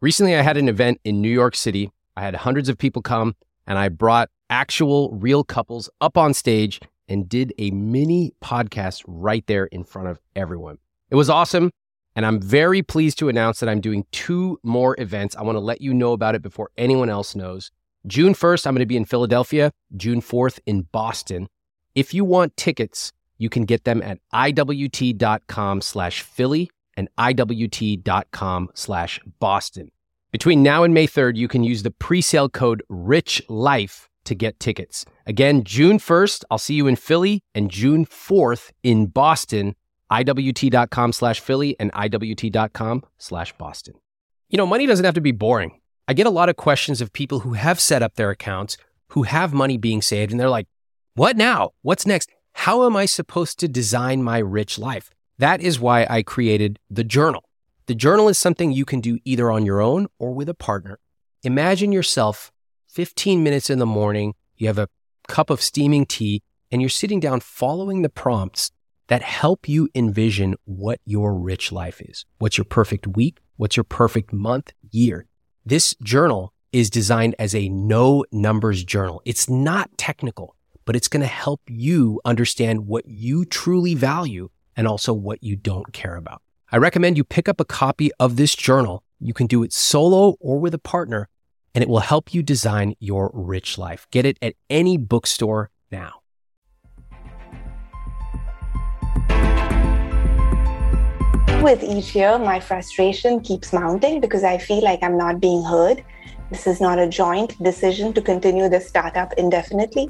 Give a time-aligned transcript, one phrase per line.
[0.00, 1.90] Recently, I had an event in New York City.
[2.16, 3.34] I had hundreds of people come,
[3.66, 9.46] and I brought actual real couples up on stage and did a mini podcast right
[9.46, 10.78] there in front of everyone.
[11.10, 11.70] It was awesome.
[12.14, 15.36] And I'm very pleased to announce that I'm doing two more events.
[15.36, 17.70] I want to let you know about it before anyone else knows.
[18.06, 21.48] June 1st, I'm going to be in Philadelphia, June 4th in Boston.
[21.94, 29.20] If you want tickets, you can get them at iwt.com slash Philly and iwt.com slash
[29.38, 29.90] Boston.
[30.32, 35.04] Between now and May 3rd, you can use the presale code RICHLIFE to get tickets.
[35.24, 39.74] Again, June 1st, I'll see you in Philly, and June 4th in Boston,
[40.10, 43.94] iwt.com slash Philly and iwt.com slash Boston.
[44.48, 45.80] You know, money doesn't have to be boring.
[46.06, 48.76] I get a lot of questions of people who have set up their accounts,
[49.08, 50.68] who have money being saved, and they're like,
[51.14, 51.70] what now?
[51.82, 52.30] What's next?
[52.52, 55.10] How am I supposed to design my rich life?
[55.38, 57.44] That is why I created the journal.
[57.86, 60.98] The journal is something you can do either on your own or with a partner.
[61.42, 62.50] Imagine yourself
[62.88, 64.88] 15 minutes in the morning, you have a
[65.28, 68.72] cup of steaming tea, and you're sitting down following the prompts
[69.08, 72.24] that help you envision what your rich life is.
[72.38, 73.38] What's your perfect week?
[73.56, 75.26] What's your perfect month, year?
[75.64, 79.22] This journal is designed as a no numbers journal.
[79.24, 84.86] It's not technical, but it's going to help you understand what you truly value and
[84.86, 86.42] also what you don't care about.
[86.70, 89.02] I recommend you pick up a copy of this journal.
[89.20, 91.28] You can do it solo or with a partner,
[91.74, 94.06] and it will help you design your rich life.
[94.10, 96.20] Get it at any bookstore now.
[101.62, 106.04] With each year, my frustration keeps mounting because I feel like I'm not being heard.
[106.50, 110.08] This is not a joint decision to continue the startup indefinitely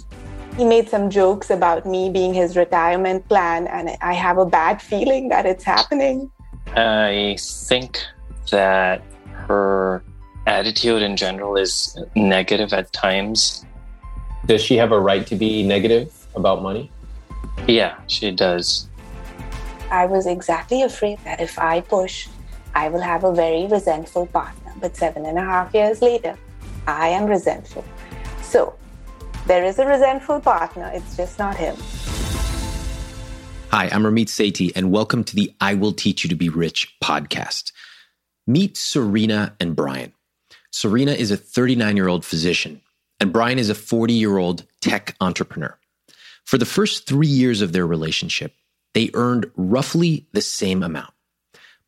[0.56, 4.80] he made some jokes about me being his retirement plan, and I have a bad
[4.80, 6.30] feeling that it's happening.
[6.74, 8.02] I think
[8.50, 9.02] that
[9.48, 10.02] her
[10.46, 13.64] attitude in general is negative at times.
[14.46, 16.90] Does she have a right to be negative about money?
[17.66, 18.88] Yeah, she does.
[19.90, 22.28] I was exactly afraid that if I push,
[22.74, 24.72] I will have a very resentful partner.
[24.80, 26.36] But seven and a half years later,
[26.86, 27.84] I am resentful.
[28.42, 28.74] So
[29.46, 31.76] there is a resentful partner, it's just not him.
[33.70, 36.96] Hi, I'm Ramit Sethi, and welcome to the I Will Teach You to Be Rich
[37.02, 37.70] podcast.
[38.46, 40.12] Meet Serena and Brian.
[40.72, 42.80] Serena is a 39 year old physician,
[43.20, 45.78] and Brian is a 40 year old tech entrepreneur.
[46.44, 48.52] For the first three years of their relationship,
[48.94, 51.12] they earned roughly the same amount.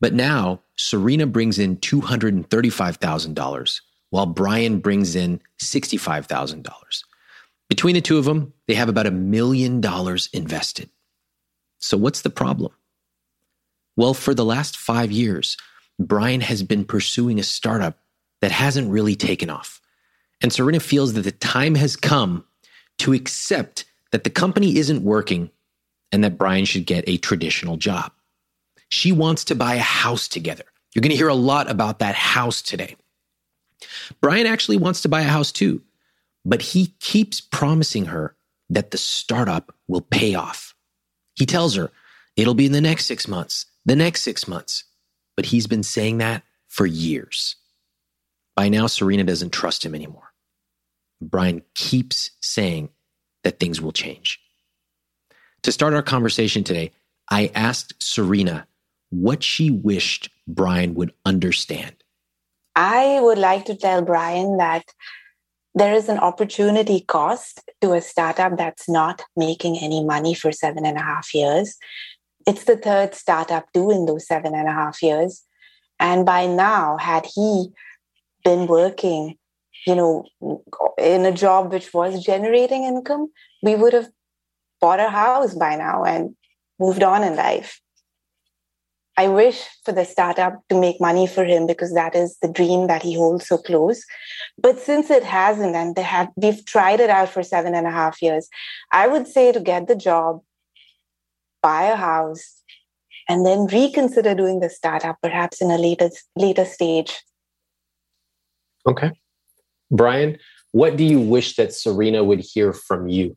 [0.01, 3.81] But now, Serena brings in $235,000,
[4.11, 7.03] while Brian brings in $65,000.
[7.69, 10.91] Between the two of them, they have about a million dollars invested.
[11.79, 12.73] So, what's the problem?
[13.97, 15.57] Well, for the last five years,
[15.99, 17.99] Brian has been pursuing a startup
[18.41, 19.81] that hasn't really taken off.
[20.41, 22.45] And Serena feels that the time has come
[22.99, 25.51] to accept that the company isn't working
[26.13, 28.13] and that Brian should get a traditional job.
[28.89, 30.65] She wants to buy a house together.
[30.95, 32.97] You're going to hear a lot about that house today.
[34.21, 35.83] Brian actually wants to buy a house too.
[36.49, 38.35] But he keeps promising her
[38.71, 40.75] that the startup will pay off.
[41.35, 41.91] He tells her
[42.37, 44.85] it'll be in the next six months, the next six months.
[45.37, 47.57] But he's been saying that for years.
[48.57, 50.33] By now, Serena doesn't trust him anymore.
[51.21, 52.89] Brian keeps saying
[53.45, 54.41] that things will change.
[55.65, 56.93] To start our conversation today,
[57.31, 58.67] I asked Serena
[59.11, 61.95] what she wished Brian would understand.
[62.75, 64.85] I would like to tell Brian that
[65.75, 70.85] there is an opportunity cost to a startup that's not making any money for seven
[70.85, 71.77] and a half years.
[72.47, 75.45] It's the third startup in those seven and a half years.
[76.01, 77.69] And by now, had he
[78.45, 79.37] been working,
[79.87, 80.25] you know,
[80.97, 83.31] in a job which was generating income,
[83.63, 84.09] we would have
[84.81, 86.35] bought a house by now and
[86.79, 87.81] moved on in life.
[89.19, 92.87] I wish for the startup to make money for him because that is the dream
[92.87, 94.05] that he holds so close.
[94.57, 97.91] But since it hasn't, and they have, we've tried it out for seven and a
[97.91, 98.49] half years,
[98.93, 100.43] I would say to get the job,
[101.65, 102.63] buy a house,
[103.29, 107.21] and then reconsider doing the startup perhaps in a later later stage.
[108.87, 109.11] Okay.
[109.91, 110.39] Brian,
[110.71, 113.37] what do you wish that Serena would hear from you?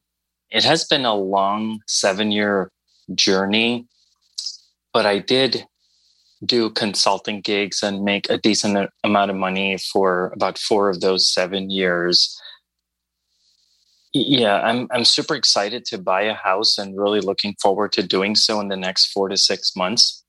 [0.52, 2.72] It has been a long seven year
[3.16, 3.88] journey,
[4.94, 5.66] but I did
[6.44, 11.32] do consulting gigs and make a decent amount of money for about four of those
[11.32, 12.40] seven years.
[14.14, 18.36] Yeah, I'm I'm super excited to buy a house and really looking forward to doing
[18.36, 20.24] so in the next four to six months.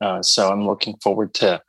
[0.00, 1.62] Uh, so I'm looking forward to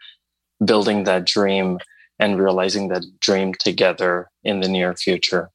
[0.63, 1.80] building that dream
[2.19, 5.50] and realizing that dream together in the near future.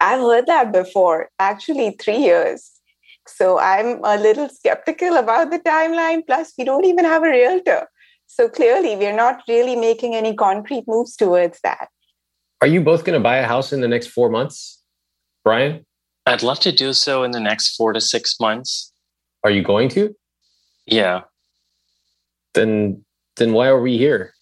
[0.00, 2.77] I've heard that before, actually, three years.
[3.28, 6.26] So I'm a little skeptical about the timeline.
[6.26, 7.86] Plus, we don't even have a realtor.
[8.26, 11.88] So clearly, we're not really making any concrete moves towards that.
[12.60, 14.82] Are you both going to buy a house in the next four months,
[15.44, 15.86] Brian?
[16.26, 18.92] I'd love to do so in the next four to six months.
[19.44, 20.14] Are you going to?
[20.86, 21.22] Yeah.
[22.54, 23.04] Then,
[23.36, 24.34] then why are we here?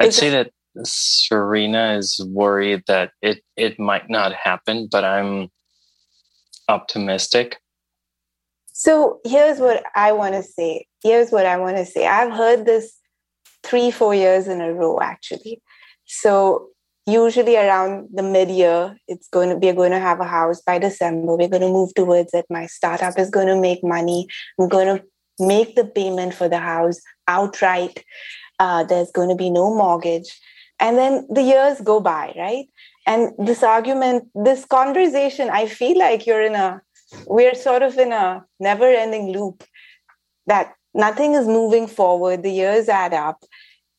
[0.00, 0.50] I'd say that
[0.84, 5.48] Serena is worried that it it might not happen, but I'm
[6.68, 7.58] optimistic.
[8.72, 10.86] So here's what I want to say.
[11.02, 12.06] Here's what I want to say.
[12.06, 12.98] I've heard this
[13.62, 15.62] three, four years in a row, actually.
[16.06, 16.68] So
[17.06, 21.36] usually around the mid-year, it's going to we're going to have a house by December.
[21.36, 22.46] We're going to move towards it.
[22.50, 24.26] My startup is going to make money.
[24.58, 25.04] I'm going to
[25.38, 28.04] make the payment for the house outright.
[28.58, 30.38] Uh, there's going to be no mortgage.
[30.80, 32.66] And then the years go by, right?
[33.06, 36.80] And this argument, this conversation, I feel like you're in a,
[37.26, 39.64] we're sort of in a never ending loop
[40.46, 42.42] that nothing is moving forward.
[42.42, 43.44] The years add up.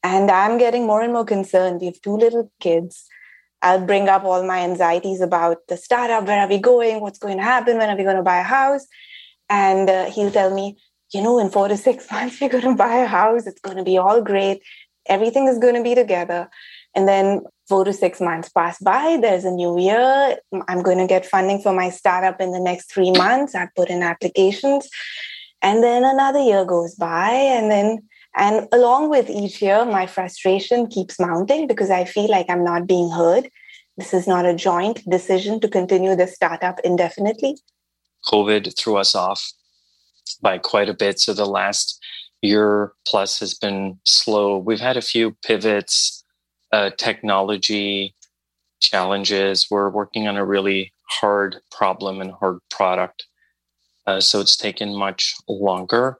[0.03, 1.79] And I'm getting more and more concerned.
[1.79, 3.05] We have two little kids.
[3.61, 6.27] I'll bring up all my anxieties about the startup.
[6.27, 6.99] Where are we going?
[6.99, 7.77] What's going to happen?
[7.77, 8.85] When are we going to buy a house?
[9.49, 10.77] And uh, he'll tell me,
[11.13, 13.47] you know, in four to six months, we're going to buy a house.
[13.47, 14.61] It's going to be all great.
[15.07, 16.49] Everything is going to be together.
[16.95, 19.17] And then four to six months pass by.
[19.21, 20.37] There's a new year.
[20.67, 23.55] I'm going to get funding for my startup in the next three months.
[23.55, 24.89] I put in applications.
[25.61, 27.29] And then another year goes by.
[27.29, 27.99] And then,
[28.35, 32.87] and along with each year, my frustration keeps mounting because I feel like I'm not
[32.87, 33.49] being heard.
[33.97, 37.57] This is not a joint decision to continue the startup indefinitely.
[38.25, 39.53] COVID threw us off
[40.41, 41.19] by quite a bit.
[41.19, 42.03] So the last
[42.41, 44.57] year plus has been slow.
[44.57, 46.22] We've had a few pivots
[46.73, 48.15] uh, technology
[48.81, 49.67] challenges.
[49.69, 53.27] We're working on a really hard problem and hard product.
[54.07, 56.17] Uh, so it's taken much longer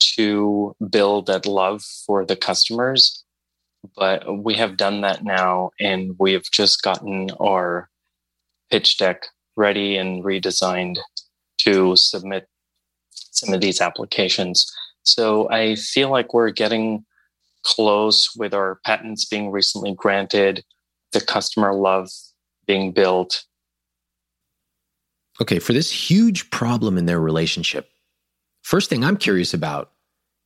[0.00, 3.24] to build that love for the customers.
[3.96, 7.88] But we have done that now, and we have just gotten our
[8.70, 9.26] pitch deck
[9.56, 10.98] ready and redesigned
[11.58, 12.46] to submit
[13.10, 14.66] some of these applications.
[15.02, 17.04] So I feel like we're getting
[17.74, 20.64] close with our patents being recently granted,
[21.12, 22.08] the customer love
[22.66, 23.44] being built.
[25.40, 27.90] Okay, for this huge problem in their relationship,
[28.62, 29.92] first thing I'm curious about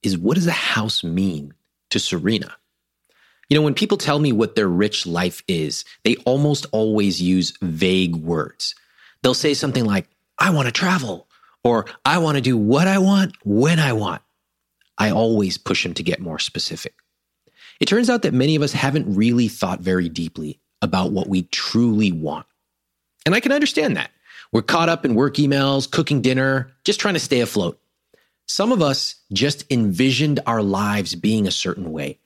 [0.02, 1.54] is what does a house mean
[1.90, 2.56] to Serena?
[3.48, 7.52] You know, when people tell me what their rich life is, they almost always use
[7.60, 8.74] vague words.
[9.22, 10.08] They'll say something like,
[10.38, 11.28] I want to travel,
[11.62, 14.22] or I want to do what I want when I want.
[14.98, 16.94] I always push them to get more specific.
[17.82, 21.43] It turns out that many of us haven't really thought very deeply about what we
[21.43, 22.46] truly want.
[23.26, 24.12] And I can understand that.
[24.52, 27.81] We're caught up in work emails, cooking dinner, just trying to stay afloat.
[28.46, 32.20] Some of us just envisioned our lives being a certain way,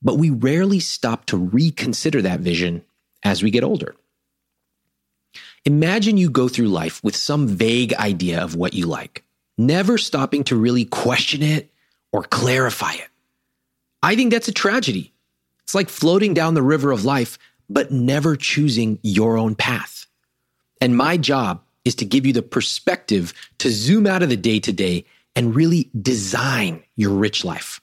[0.00, 2.84] but we rarely stop to reconsider that vision
[3.24, 3.96] as we get older.
[5.64, 9.24] Imagine you go through life with some vague idea of what you like,
[9.56, 11.68] never stopping to really question it
[12.12, 13.08] or clarify it.
[14.02, 15.12] I think that's a tragedy.
[15.64, 20.06] It's like floating down the river of life, but never choosing your own path.
[20.80, 24.60] And my job is to give you the perspective to zoom out of the day
[24.60, 27.80] to day and really design your rich life.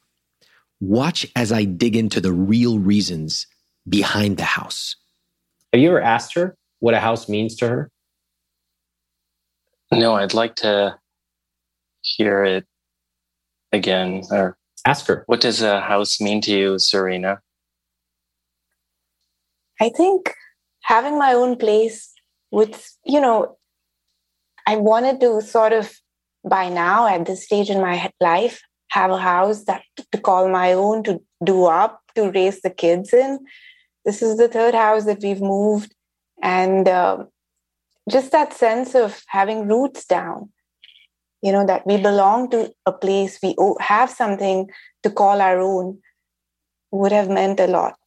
[0.79, 3.47] Watch as I dig into the real reasons
[3.87, 4.95] behind the house.
[5.73, 7.91] Have you ever asked her what a house means to her?
[9.91, 10.97] No, I'd like to
[12.01, 12.65] hear it
[13.71, 15.23] again or Ask her.
[15.25, 17.41] What does a house mean to you, Serena?
[19.81, 20.33] I think
[20.83, 22.13] having my own place
[22.51, 23.57] with, you know,
[24.67, 25.91] I wanted to sort of
[26.47, 30.73] by now at this stage in my life have a house that to call my
[30.73, 33.39] own, to do up, to raise the kids in.
[34.05, 35.93] This is the third house that we've moved.
[36.43, 37.25] And uh,
[38.09, 40.51] just that sense of having roots down
[41.45, 44.67] you know that we belong to a place we have something
[45.03, 45.99] to call our own
[46.91, 47.97] would have meant a lot.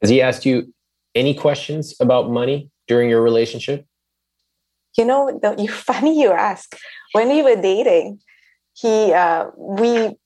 [0.00, 0.72] Has he asked you
[1.14, 3.84] any questions about money during your relationship?
[4.96, 6.76] You know the, you funny you ask.
[7.12, 8.20] When we were dating
[8.80, 10.16] he uh, we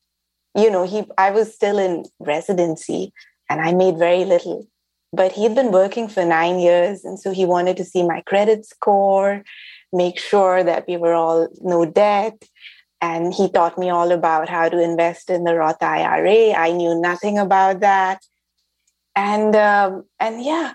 [0.54, 3.12] you know he i was still in residency
[3.48, 4.66] and i made very little
[5.12, 8.66] but he'd been working for nine years and so he wanted to see my credit
[8.66, 9.42] score
[9.92, 12.42] make sure that we were all no debt.
[13.02, 16.54] and he taught me all about how to invest in the Roth IRA.
[16.54, 18.22] I knew nothing about that,
[19.16, 20.72] and um, and yeah,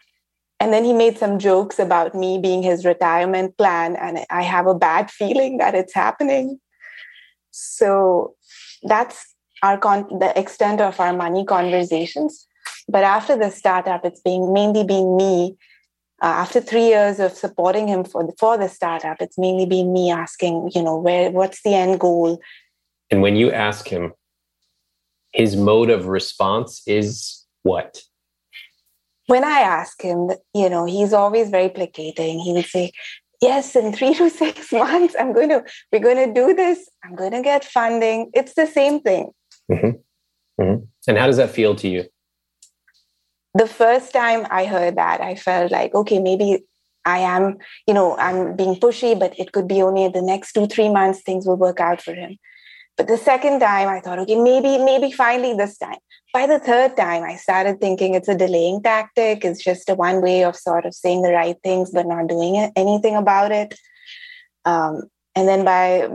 [0.59, 4.67] and then he made some jokes about me being his retirement plan, and I have
[4.67, 6.59] a bad feeling that it's happening.
[7.51, 8.35] So
[8.83, 9.33] that's
[9.63, 12.45] our con- the extent of our money conversations.
[12.89, 15.57] But after the startup, it's being mainly being me
[16.21, 19.93] uh, after three years of supporting him for the, for the startup, it's mainly been
[19.93, 22.39] me asking, you know, where what's the end goal?
[23.11, 24.13] And when you ask him,
[25.33, 28.01] his mode of response is what?
[29.27, 32.39] When I ask him, you know, he's always very placating.
[32.39, 32.91] He would say,
[33.41, 36.89] "Yes, in three to six months, I'm going to we're going to do this.
[37.03, 39.31] I'm going to get funding." It's the same thing.
[39.71, 40.61] Mm-hmm.
[40.61, 40.83] Mm-hmm.
[41.07, 42.05] And how does that feel to you?
[43.53, 46.63] The first time I heard that, I felt like, okay, maybe
[47.05, 50.67] I am, you know, I'm being pushy, but it could be only the next two,
[50.67, 52.37] three months things will work out for him.
[52.97, 55.99] But the second time I thought, okay, maybe, maybe finally this time.
[56.33, 59.45] By the third time, I started thinking it's a delaying tactic.
[59.45, 62.71] It's just a one way of sort of saying the right things, but not doing
[62.75, 63.79] anything about it.
[64.65, 65.03] Um,
[65.35, 66.09] and then by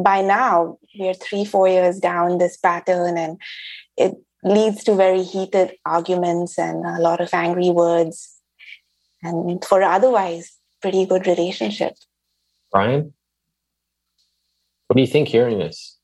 [0.00, 3.40] by now, we're three, four years down this pattern, and
[3.96, 8.40] it leads to very heated arguments and a lot of angry words.
[9.22, 11.94] And for otherwise pretty good relationship.
[12.70, 13.12] Brian
[14.88, 15.98] what do you think hearing this?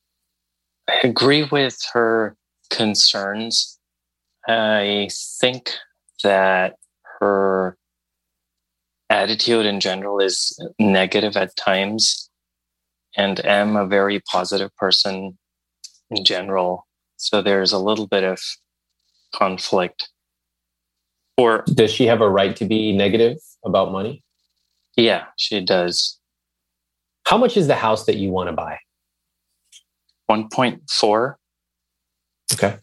[0.87, 2.37] I agree with her
[2.69, 3.79] concerns.
[4.47, 5.71] I think
[6.23, 6.75] that
[7.19, 7.77] her
[9.09, 12.29] attitude in general is negative at times
[13.17, 15.37] and am a very positive person
[16.11, 16.85] in general
[17.17, 18.39] so there's a little bit of
[19.33, 20.09] conflict.
[21.37, 24.23] Or does she have a right to be negative about money?
[24.95, 26.19] Yeah, she does.
[27.27, 28.77] How much is the house that you want to buy?
[30.29, 31.35] 1.4.
[32.53, 32.77] Okay.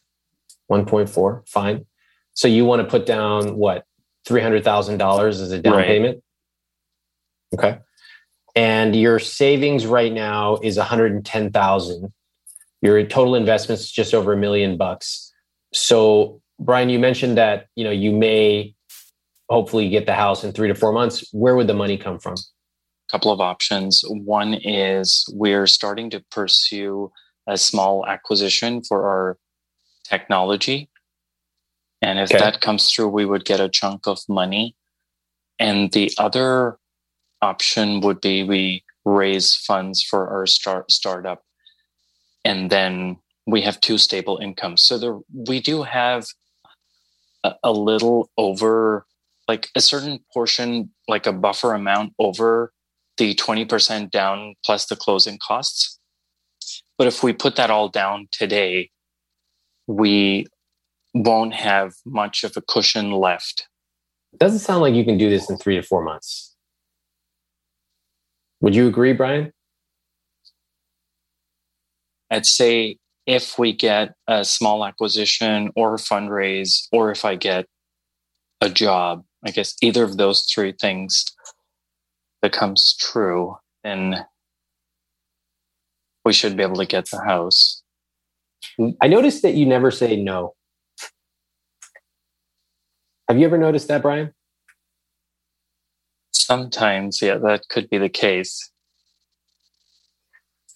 [0.71, 1.87] 1.4, fine.
[2.35, 3.85] So you want to put down what?
[4.29, 5.87] $300,000 as a down right.
[5.87, 6.23] payment?
[7.55, 7.79] Okay.
[8.55, 12.13] And your savings right now is 110,000
[12.83, 15.33] your total investments just over a million bucks.
[15.73, 18.75] So, Brian, you mentioned that you know you may
[19.49, 21.25] hopefully get the house in three to four months.
[21.33, 22.35] Where would the money come from?
[22.35, 24.05] A couple of options.
[24.07, 27.13] One is we're starting to pursue
[27.47, 29.39] a small acquisition for our
[30.05, 30.89] technology.
[32.01, 32.39] And if okay.
[32.39, 34.75] that comes through, we would get a chunk of money.
[35.59, 36.79] And the other
[37.41, 41.43] option would be we raise funds for our start startup
[42.45, 44.83] and then we have two stable incomes.
[44.83, 46.27] So there, we do have
[47.45, 49.07] a, a little over,
[49.49, 52.73] like a certain portion, like a buffer amount over
[53.19, 55.99] the 20% down plus the closing costs.
[56.99, 58.91] But if we put that all down today,
[59.87, 60.47] we
[61.15, 63.69] won't have much of a cushion left.
[64.39, 66.57] Doesn't sound like you can do this in three to four months.
[68.61, 69.53] Would you agree, Brian?
[72.33, 72.97] I'd say
[73.27, 77.67] if we get a small acquisition or a fundraise, or if I get
[78.63, 81.27] a job, I guess either of those three things
[82.41, 84.25] becomes true, then
[86.25, 87.83] we should be able to get the house.
[89.03, 90.55] I noticed that you never say no.
[93.29, 94.33] Have you ever noticed that, Brian?
[96.33, 98.71] Sometimes, yeah, that could be the case.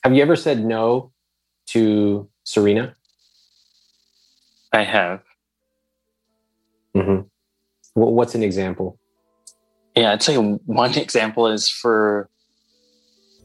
[0.04, 1.12] Have you ever said no
[1.66, 2.94] to Serena?
[4.72, 5.22] I have.
[6.94, 7.26] Mm-hmm.
[7.94, 8.98] What's an example?
[9.96, 12.28] Yeah, I'd say one example is for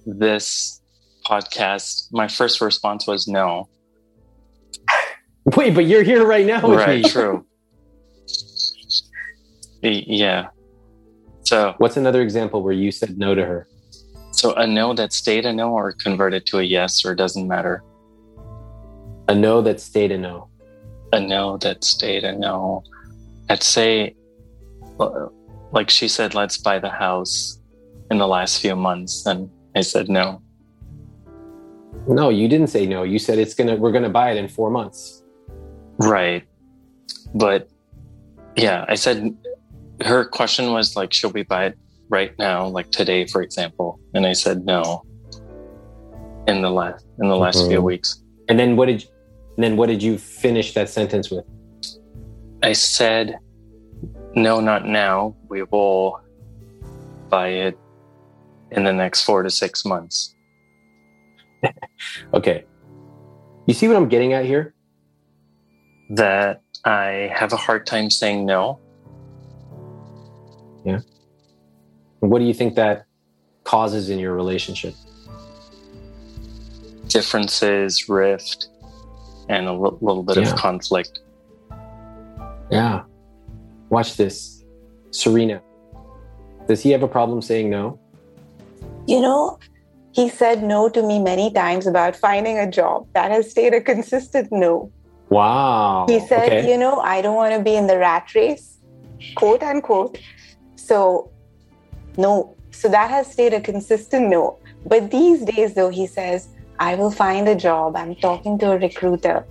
[0.05, 0.81] this
[1.25, 2.11] podcast.
[2.11, 3.69] My first response was no.
[5.55, 7.05] Wait, but you're here right now with right.
[7.05, 7.45] True.
[9.81, 10.49] yeah.
[11.43, 13.67] So, what's another example where you said no to her?
[14.31, 17.83] So, a no that stayed a no or converted to a yes, or doesn't matter.
[19.31, 20.49] A no that stayed a no.
[21.13, 22.83] A no that stayed a no.
[23.49, 24.13] I'd say,
[25.71, 27.57] like she said, let's buy the house
[28.11, 29.25] in the last few months.
[29.25, 30.41] And I said no.
[32.09, 33.03] No, you didn't say no.
[33.03, 35.23] You said it's gonna we're gonna buy it in four months.
[35.99, 36.43] Right.
[37.33, 37.69] But
[38.57, 39.33] yeah, I said
[40.01, 41.77] her question was like, should we buy it
[42.09, 43.97] right now, like today, for example?
[44.13, 45.05] And I said no.
[46.47, 47.69] In the last in the last mm-hmm.
[47.69, 48.21] few weeks.
[48.49, 49.07] And then what did
[49.55, 51.45] and then what did you finish that sentence with?
[52.63, 53.37] I said,
[54.33, 55.35] no, not now.
[55.49, 56.21] We will
[57.29, 57.77] buy it
[58.71, 60.35] in the next four to six months.
[62.33, 62.65] okay.
[63.65, 64.73] You see what I'm getting at here?
[66.09, 68.79] That I have a hard time saying no.
[70.85, 70.99] Yeah.
[72.19, 73.05] What do you think that
[73.63, 74.95] causes in your relationship?
[77.07, 78.70] Differences, rift,
[79.51, 80.49] and a l- little bit yeah.
[80.49, 81.19] of conflict.
[82.71, 83.03] Yeah.
[83.89, 84.63] Watch this.
[85.11, 85.61] Serena,
[86.67, 87.99] does he have a problem saying no?
[89.07, 89.59] You know,
[90.13, 93.07] he said no to me many times about finding a job.
[93.13, 94.91] That has stayed a consistent no.
[95.29, 96.05] Wow.
[96.07, 96.71] He said, okay.
[96.71, 98.77] you know, I don't want to be in the rat race,
[99.35, 100.17] quote unquote.
[100.75, 101.31] So,
[102.17, 102.55] no.
[102.71, 104.59] So that has stayed a consistent no.
[104.85, 106.49] But these days, though, he says,
[106.81, 107.95] I will find a job.
[107.95, 109.45] I'm talking to a recruiter.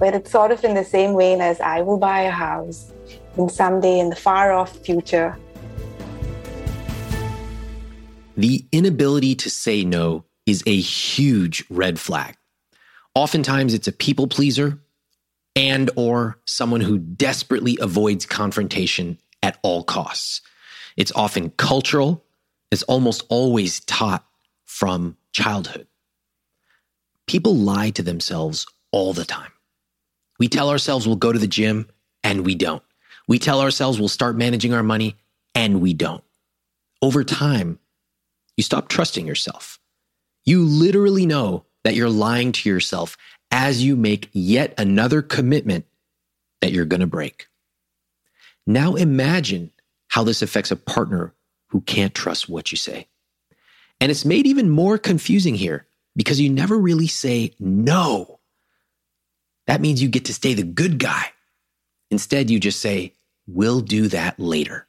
[0.00, 2.92] But it's sort of in the same vein as I will buy a house
[3.36, 5.38] and someday in the far off future,
[8.36, 12.36] the inability to say no is a huge red flag.
[13.14, 14.82] Oftentimes it's a people pleaser
[15.54, 20.40] and or someone who desperately avoids confrontation at all costs.
[20.96, 22.24] It's often cultural.
[22.72, 24.26] It's almost always taught
[24.64, 25.86] from childhood.
[27.26, 29.50] People lie to themselves all the time.
[30.38, 31.88] We tell ourselves we'll go to the gym
[32.22, 32.82] and we don't.
[33.26, 35.16] We tell ourselves we'll start managing our money
[35.54, 36.22] and we don't.
[37.02, 37.78] Over time,
[38.56, 39.78] you stop trusting yourself.
[40.44, 43.16] You literally know that you're lying to yourself
[43.50, 45.86] as you make yet another commitment
[46.60, 47.48] that you're going to break.
[48.66, 49.72] Now imagine
[50.08, 51.34] how this affects a partner
[51.68, 53.08] who can't trust what you say.
[54.00, 55.85] And it's made even more confusing here
[56.16, 58.40] because you never really say no.
[59.66, 61.26] That means you get to stay the good guy.
[62.10, 63.12] Instead, you just say,
[63.46, 64.86] we'll do that later.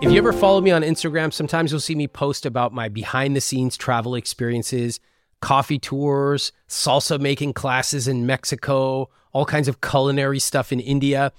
[0.00, 3.34] If you ever follow me on Instagram, sometimes you'll see me post about my behind
[3.34, 5.00] the scenes travel experiences,
[5.40, 11.32] coffee tours, salsa making classes in Mexico, all kinds of culinary stuff in India.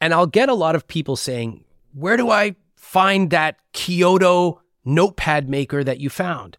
[0.00, 5.48] And I'll get a lot of people saying, Where do I find that Kyoto notepad
[5.48, 6.58] maker that you found?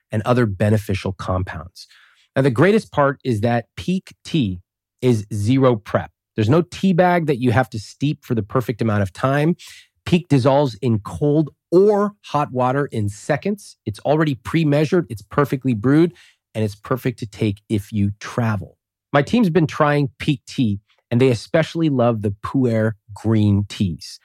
[0.11, 1.87] and other beneficial compounds.
[2.35, 4.61] Now, the greatest part is that Pique Tea
[5.01, 6.11] is zero prep.
[6.35, 9.55] There's no tea bag that you have to steep for the perfect amount of time.
[10.05, 13.77] Pique dissolves in cold or hot water in seconds.
[13.85, 16.13] It's already pre measured, it's perfectly brewed,
[16.53, 18.77] and it's perfect to take if you travel.
[19.13, 24.19] My team's been trying Pique Tea, and they especially love the Pu'er green teas.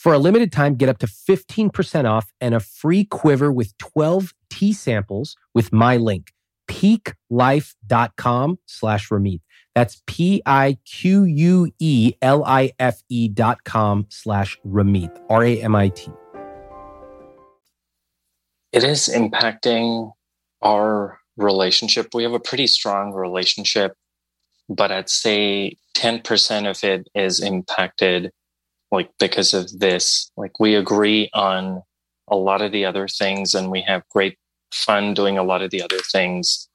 [0.00, 4.32] For a limited time, get up to 15% off and a free quiver with 12
[4.48, 6.32] tea samples with my link,
[6.70, 9.42] piquelife.com slash Ramit.
[9.74, 10.88] That's P-I-Q-U-E-L-I-F-E
[13.28, 16.10] dot com slash Ramit, R-A-M-I-T.
[18.72, 20.12] It is impacting
[20.62, 22.14] our relationship.
[22.14, 23.92] We have a pretty strong relationship,
[24.66, 28.32] but I'd say 10% of it is impacted
[28.90, 30.30] like because of this.
[30.36, 31.82] Like we agree on
[32.28, 34.38] a lot of the other things and we have great
[34.72, 36.68] fun doing a lot of the other things.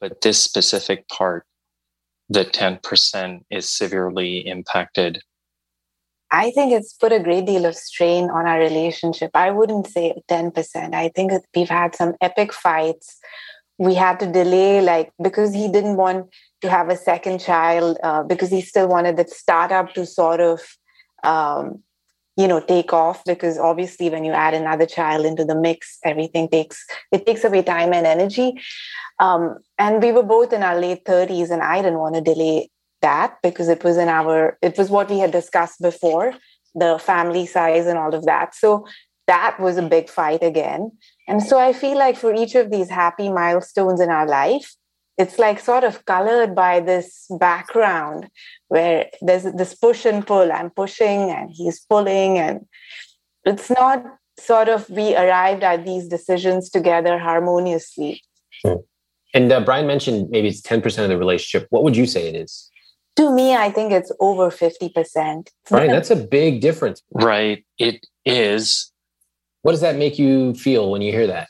[0.00, 1.46] But this specific part,
[2.28, 5.20] the 10% is severely impacted.
[6.30, 9.30] I think it's put a great deal of strain on our relationship.
[9.34, 10.94] I wouldn't say 10%.
[10.94, 13.18] I think we've had some epic fights.
[13.78, 16.26] We had to delay, like, because he didn't want
[16.62, 20.60] to have a second child, uh, because he still wanted the startup to sort of
[21.24, 21.82] um,
[22.36, 26.48] you know take off because obviously when you add another child into the mix everything
[26.48, 28.60] takes it takes away time and energy.
[29.20, 32.68] Um, and we were both in our late 30s and i didn't want to delay
[33.02, 36.32] that because it was in our it was what we had discussed before
[36.74, 38.54] the family size and all of that.
[38.54, 38.86] So
[39.26, 40.90] that was a big fight again.
[41.28, 44.74] And so i feel like for each of these happy milestones in our life
[45.16, 48.28] it's like sort of colored by this background
[48.68, 50.50] where there's this push and pull.
[50.50, 52.66] I'm pushing and he's pulling, and
[53.44, 54.04] it's not
[54.38, 58.22] sort of we arrived at these decisions together harmoniously.
[58.64, 58.74] Hmm.
[59.32, 61.66] And uh, Brian mentioned maybe it's 10% of the relationship.
[61.70, 62.70] What would you say it is?
[63.16, 65.48] To me, I think it's over 50%.
[65.68, 67.02] Brian, that's a big difference.
[67.12, 67.64] Right.
[67.78, 68.92] It is.
[69.62, 71.48] What does that make you feel when you hear that?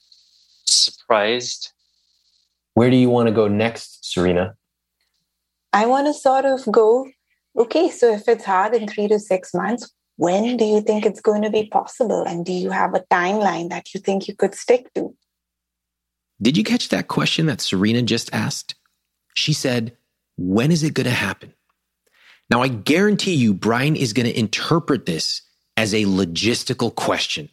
[0.64, 1.74] Surprised
[2.75, 4.55] where do you want to go next, Serena?
[5.73, 7.09] I want to sort of go,
[7.59, 11.21] okay, so if it's hard in three to six months, when do you think it's
[11.21, 12.23] going to be possible?
[12.23, 15.15] And do you have a timeline that you think you could stick to?
[16.41, 18.75] Did you catch that question that Serena just asked?
[19.35, 19.97] She said,
[20.37, 21.53] When is it going to happen?
[22.51, 25.43] Now, I guarantee you, Brian is going to interpret this
[25.77, 27.49] as a logistical question.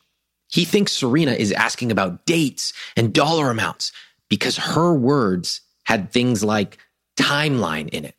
[0.49, 3.91] He thinks Serena is asking about dates and dollar amounts,
[4.31, 6.77] because her words had things like
[7.17, 8.15] timeline in it.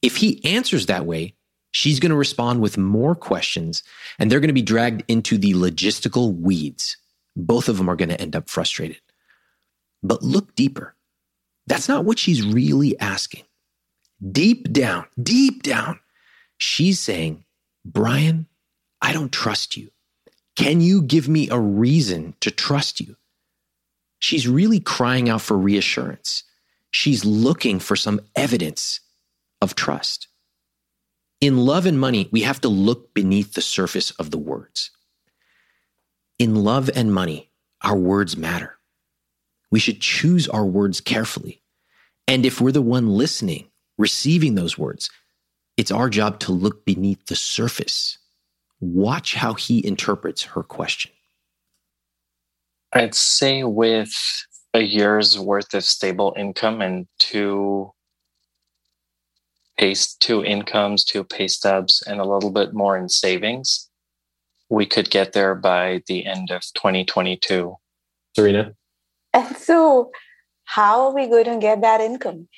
[0.00, 1.34] If he answers that way,
[1.72, 3.82] she's going to respond with more questions
[4.20, 6.96] and they're going to be dragged into the logistical weeds.
[7.34, 9.00] Both of them are going to end up frustrated.
[10.00, 10.94] But look deeper.
[11.66, 13.42] That's not what she's really asking.
[14.30, 15.98] Deep down, deep down,
[16.56, 17.44] she's saying,
[17.84, 18.46] Brian,
[19.00, 19.90] I don't trust you.
[20.54, 23.16] Can you give me a reason to trust you?
[24.22, 26.44] She's really crying out for reassurance.
[26.92, 29.00] She's looking for some evidence
[29.60, 30.28] of trust.
[31.40, 34.92] In love and money, we have to look beneath the surface of the words.
[36.38, 37.50] In love and money,
[37.82, 38.78] our words matter.
[39.72, 41.60] We should choose our words carefully.
[42.28, 45.10] And if we're the one listening, receiving those words,
[45.76, 48.18] it's our job to look beneath the surface.
[48.78, 51.10] Watch how he interprets her question.
[52.92, 54.12] I'd say with
[54.74, 57.92] a year's worth of stable income and two
[59.78, 63.88] pay two incomes, two pay stubs, and a little bit more in savings,
[64.68, 67.76] we could get there by the end of 2022.
[68.36, 68.74] Serena?
[69.32, 70.10] And so,
[70.64, 72.48] how are we going to get that income?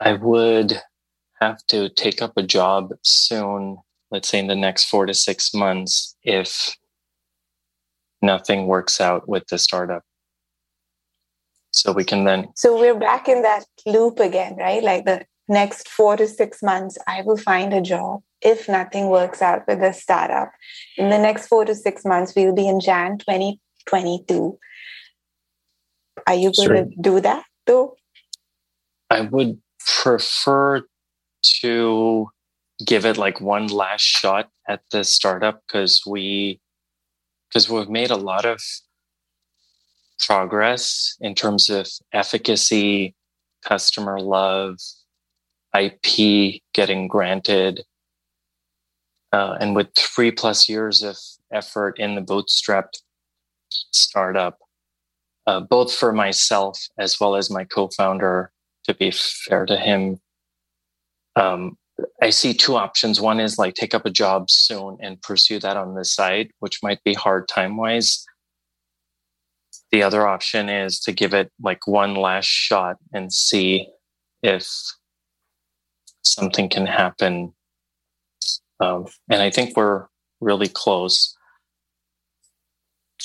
[0.00, 0.80] I would
[1.40, 3.78] have to take up a job soon,
[4.10, 6.76] let's say in the next four to six months, if
[8.22, 10.02] nothing works out with the startup.
[11.72, 12.48] So we can then.
[12.56, 14.82] So we're back in that loop again, right?
[14.82, 18.22] Like the next four to six months, I will find a job.
[18.42, 20.50] If nothing works out with the startup,
[20.96, 24.58] in the next four to six months, we'll be in Jan 2022.
[26.26, 26.84] Are you going sure.
[26.84, 27.96] to do that though?
[29.10, 30.82] I would prefer
[31.60, 32.30] to
[32.84, 36.60] give it like one last shot at the startup because we
[37.50, 38.60] because we've made a lot of
[40.18, 43.14] progress in terms of efficacy,
[43.64, 44.78] customer love,
[45.78, 47.84] IP getting granted.
[49.32, 51.16] Uh, and with three plus years of
[51.52, 53.02] effort in the bootstrapped
[53.68, 54.58] startup,
[55.46, 58.52] uh, both for myself as well as my co founder,
[58.84, 60.20] to be fair to him,
[61.36, 61.76] um,
[62.22, 63.20] I see two options.
[63.20, 66.82] One is like take up a job soon and pursue that on the side, which
[66.82, 68.24] might be hard time wise.
[69.92, 73.88] The other option is to give it like one last shot and see
[74.42, 74.68] if
[76.22, 77.52] something can happen.
[78.78, 80.06] Um, and I think we're
[80.40, 81.36] really close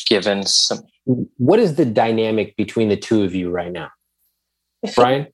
[0.05, 0.83] given some.
[1.37, 3.89] What is the dynamic between the two of you right now?
[4.95, 5.27] Brian?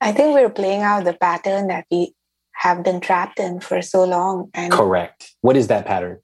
[0.00, 2.14] I think we're playing out the pattern that we
[2.58, 4.50] have been trapped in for so long.
[4.52, 5.34] And correct.
[5.42, 6.18] What is that pattern?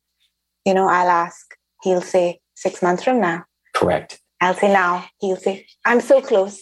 [0.64, 3.44] You know, I'll ask, he'll say six months from now.
[3.74, 4.20] Correct.
[4.40, 6.60] I'll say now, he'll say, I'm so close.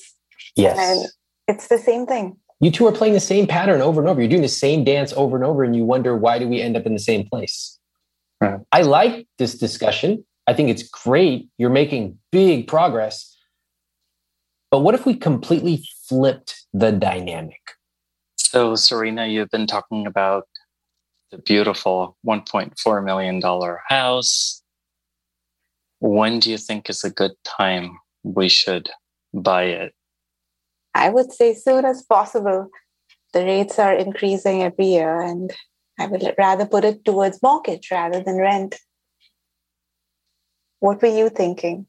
[0.57, 0.79] Yes.
[0.79, 1.11] And
[1.49, 2.37] it's the same thing.
[2.61, 4.21] You two are playing the same pattern over and over.
[4.21, 6.77] You're doing the same dance over and over, and you wonder why do we end
[6.77, 7.79] up in the same place?
[8.41, 8.61] Right.
[8.73, 10.25] I like this discussion.
[10.47, 11.49] I think it's great.
[11.57, 13.35] You're making big progress.
[14.71, 17.61] But what if we completely flipped the dynamic?
[18.53, 20.47] So, Serena, you've been talking about
[21.31, 23.41] the beautiful $1.4 million
[23.89, 24.63] house.
[26.01, 28.91] When do you think is a good time we should
[29.33, 29.95] buy it?
[30.95, 32.69] I would say soon as possible.
[33.33, 35.51] The rates are increasing every year, and
[35.99, 38.77] I would rather put it towards mortgage rather than rent.
[40.81, 41.87] What were you thinking?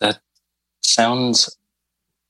[0.00, 0.18] That
[0.82, 1.56] sounds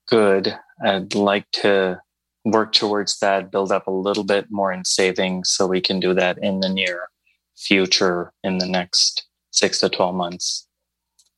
[0.07, 0.55] good.
[0.85, 2.03] I'd like to
[2.45, 6.15] work towards that, build up a little bit more in savings so we can do
[6.15, 7.09] that in the near
[7.57, 10.67] future in the next six to 12 months.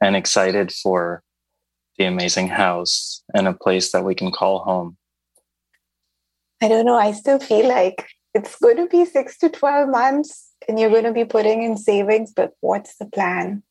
[0.01, 1.23] And excited for
[1.99, 4.97] the amazing house and a place that we can call home.
[6.61, 6.97] I don't know.
[6.97, 11.05] I still feel like it's going to be six to 12 months and you're going
[11.05, 13.62] to be putting in savings, but what's the plan?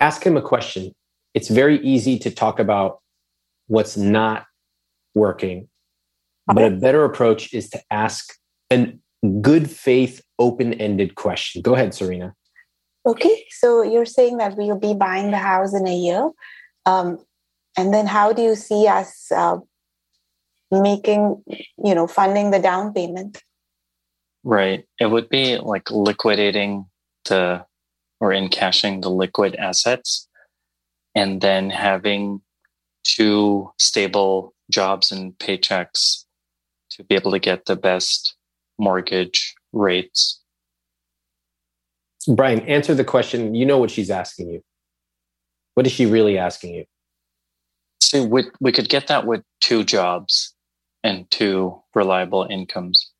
[0.00, 0.92] Ask him a question.
[1.32, 3.00] It's very easy to talk about
[3.68, 4.46] what's not
[5.14, 5.68] working.
[6.46, 8.34] But a better approach is to ask
[8.70, 8.92] a
[9.40, 11.62] good faith, open ended question.
[11.62, 12.34] Go ahead, Serena.
[13.06, 16.30] Okay, so you're saying that we'll be buying the house in a year.
[16.86, 17.18] Um,
[17.76, 19.58] and then how do you see us uh,
[20.70, 21.42] making,
[21.84, 23.42] you know, funding the down payment?
[24.44, 24.84] Right.
[25.00, 26.86] It would be like liquidating
[27.28, 27.64] the
[28.20, 30.28] or in encashing the liquid assets
[31.14, 32.40] and then having
[33.04, 36.24] two stable jobs and paychecks
[36.90, 38.34] to be able to get the best
[38.78, 40.40] mortgage rates.
[42.28, 43.54] Brian, answer the question.
[43.54, 44.62] You know what she's asking you.
[45.74, 46.84] What is she really asking you?
[48.00, 50.54] See, we, we could get that with two jobs
[51.02, 53.10] and two reliable incomes.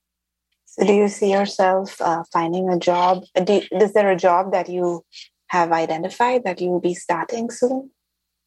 [0.67, 3.25] So, do you see yourself uh, finding a job?
[3.45, 5.05] Do, is there a job that you
[5.49, 7.91] have identified that you will be starting soon?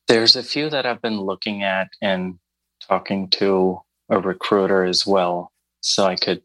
[0.07, 2.39] There's a few that I've been looking at and
[2.87, 5.51] talking to a recruiter as well.
[5.81, 6.41] So I could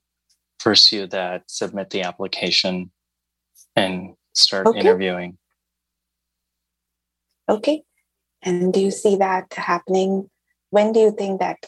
[0.59, 2.90] pursue that, submit the application,
[3.76, 4.81] and start okay.
[4.81, 5.38] interviewing.
[7.48, 7.83] Okay.
[8.42, 10.31] And do you see that happening?
[10.70, 11.59] When do you think that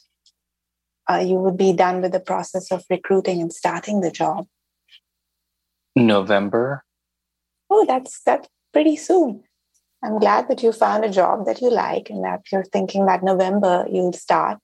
[1.10, 4.46] uh, you would be done with the process of recruiting and starting the job?
[5.96, 6.84] November.
[7.68, 9.44] Oh, that's that's pretty soon.
[10.04, 13.22] I'm glad that you found a job that you like and that you're thinking that
[13.22, 14.58] November you'll start.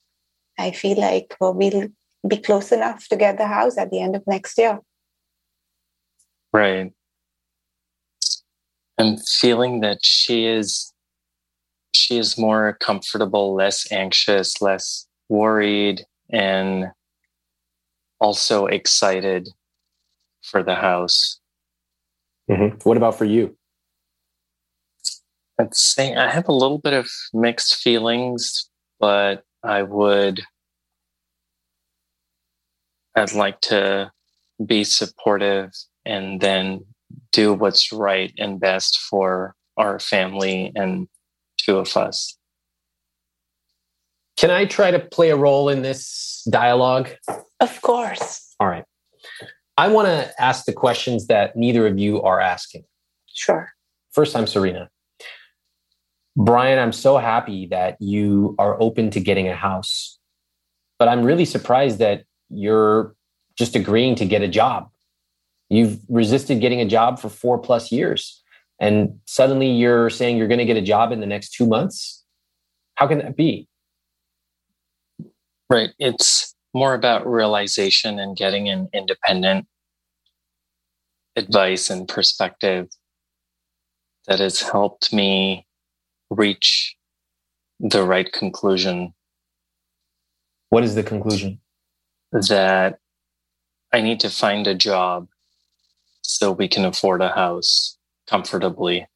[0.58, 1.88] I feel like well, we'll
[2.26, 4.80] be close enough to get the house at the end of next year.
[6.52, 6.92] Right.
[8.98, 10.92] I'm feeling that she is
[11.94, 16.86] she is more comfortable, less anxious, less worried, and
[18.20, 19.48] also excited
[20.42, 21.38] for the house.
[22.50, 22.78] Mm-hmm.
[22.88, 23.57] What about for you?
[25.58, 28.68] I'd say I have a little bit of mixed feelings,
[29.00, 30.40] but I would,
[33.16, 34.12] I'd like to
[34.64, 35.72] be supportive
[36.04, 36.84] and then
[37.32, 41.08] do what's right and best for our family and
[41.56, 42.36] two of us.
[44.36, 47.10] Can I try to play a role in this dialogue?
[47.58, 48.54] Of course.
[48.60, 48.84] All right.
[49.76, 52.84] I want to ask the questions that neither of you are asking.
[53.34, 53.72] Sure.
[54.12, 54.88] First time, Serena.
[56.38, 60.20] Brian, I'm so happy that you are open to getting a house,
[60.96, 63.16] but I'm really surprised that you're
[63.56, 64.88] just agreeing to get a job.
[65.68, 68.40] You've resisted getting a job for four plus years,
[68.78, 72.24] and suddenly you're saying you're going to get a job in the next two months.
[72.94, 73.66] How can that be?
[75.68, 75.90] Right.
[75.98, 79.66] It's more about realization and getting an independent
[81.34, 82.86] advice and perspective
[84.28, 85.64] that has helped me
[86.30, 86.96] reach
[87.80, 89.14] the right conclusion.
[90.70, 91.60] What is the conclusion?
[92.32, 92.98] That
[93.92, 95.28] I need to find a job
[96.22, 97.96] so we can afford a house
[98.28, 99.06] comfortably.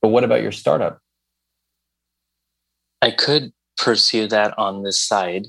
[0.00, 1.00] But what about your startup?
[3.02, 5.46] I could pursue that on this side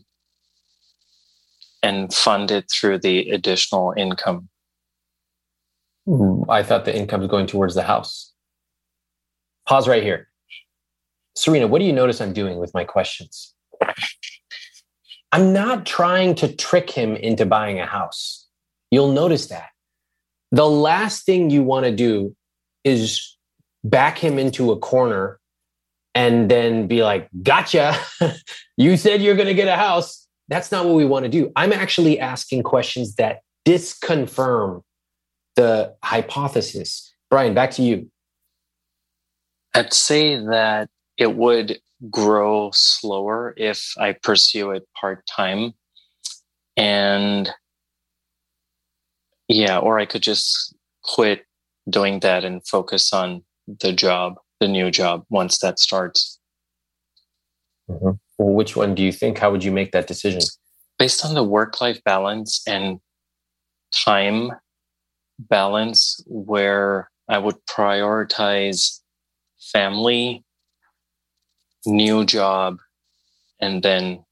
[1.84, 4.50] and fund it through the additional income.
[6.06, 8.34] Hmm, I thought the income is going towards the house.
[9.67, 10.28] Pause right here.
[11.36, 13.54] Serena, what do you notice I'm doing with my questions?
[15.32, 18.47] I'm not trying to trick him into buying a house.
[18.91, 19.69] You'll notice that.
[20.51, 22.36] The last thing you want to do
[22.84, 23.36] is
[23.84, 25.39] back him into a corner
[26.13, 27.97] and then be like, gotcha.
[28.78, 30.28] you said you're going to get a house.
[30.47, 31.51] That's not what we want to do.
[31.56, 34.82] I'm actually asking questions that disconfirm
[35.56, 37.13] the hypothesis.
[37.30, 38.10] Brian, back to you.
[39.76, 45.74] I'd say that it would grow slower if I pursue it part time.
[46.78, 47.50] And
[49.50, 51.46] yeah, or I could just quit
[51.90, 56.40] doing that and focus on the job, the new job, once that starts.
[57.90, 58.12] Mm-hmm.
[58.38, 59.38] Well, which one do you think?
[59.38, 60.42] How would you make that decision?
[60.98, 63.00] Based on the work life balance and
[63.94, 64.52] time
[65.38, 69.02] balance, where I would prioritize
[69.71, 70.43] family,
[71.86, 72.78] new job,
[73.60, 74.23] and then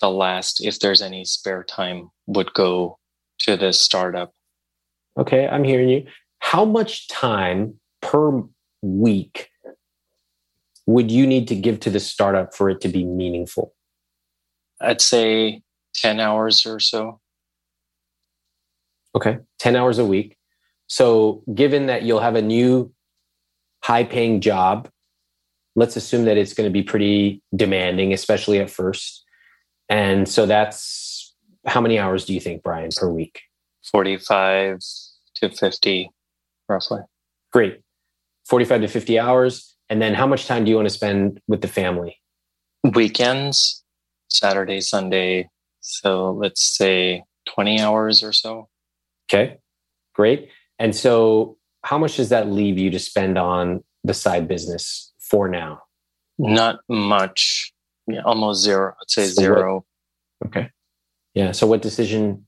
[0.00, 2.98] the last, if there's any spare time, would go
[3.40, 4.32] to the startup.
[5.18, 6.06] Okay, I'm hearing you.
[6.38, 8.42] How much time per
[8.82, 9.50] week
[10.86, 13.74] would you need to give to the startup for it to be meaningful?
[14.80, 15.62] I'd say
[15.94, 17.20] 10 hours or so.
[19.14, 20.36] Okay, 10 hours a week.
[20.86, 22.92] So, given that you'll have a new
[23.82, 24.88] high paying job,
[25.76, 29.24] let's assume that it's going to be pretty demanding, especially at first.
[29.88, 31.34] And so, that's
[31.66, 33.40] how many hours do you think, Brian, per week?
[33.90, 34.78] 45
[35.36, 36.10] to 50,
[36.68, 37.00] roughly.
[37.52, 37.80] Great.
[38.46, 39.76] 45 to 50 hours.
[39.88, 42.20] And then how much time do you want to spend with the family?
[42.94, 43.84] Weekends,
[44.28, 45.48] Saturday, Sunday.
[45.80, 48.68] So let's say 20 hours or so.
[49.26, 49.58] Okay,
[50.14, 50.48] great.
[50.78, 51.57] And so
[51.88, 55.80] how much does that leave you to spend on the side business for now?
[56.38, 57.72] Not much.
[58.06, 58.94] Yeah, almost zero.
[59.00, 59.86] I'd say so zero.
[60.40, 60.70] What, okay.
[61.32, 61.52] Yeah.
[61.52, 62.44] So what decision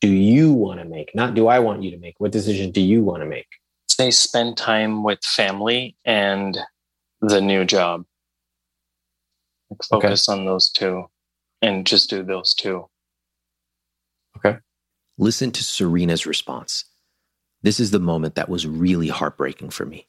[0.00, 1.14] do you want to make?
[1.14, 2.16] Not do I want you to make.
[2.18, 3.46] What decision do you want to make?
[3.88, 6.58] Say spend time with family and
[7.20, 8.04] the new job.
[9.88, 10.36] focus okay.
[10.36, 11.04] on those two
[11.62, 12.86] and just do those two.
[14.36, 14.58] Okay.
[15.16, 16.89] Listen to Serena's response.
[17.62, 20.06] This is the moment that was really heartbreaking for me.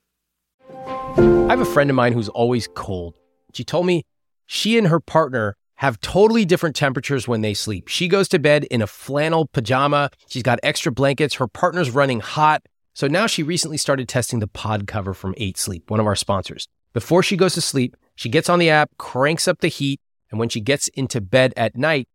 [0.70, 3.18] I have a friend of mine who's always cold.
[3.54, 4.04] She told me
[4.46, 7.90] she and her partner have totally different temperatures when they sleep.
[7.90, 10.12] She goes to bed in a flannel pajama.
[10.28, 11.36] She's got extra blankets.
[11.36, 12.64] Her partner's running hot.
[12.94, 16.16] So now she recently started testing the pod cover from 8 Sleep, one of our
[16.16, 16.68] sponsors.
[16.94, 20.40] Before she goes to sleep, she gets on the app, cranks up the heat, and
[20.40, 22.08] when she gets into bed at night,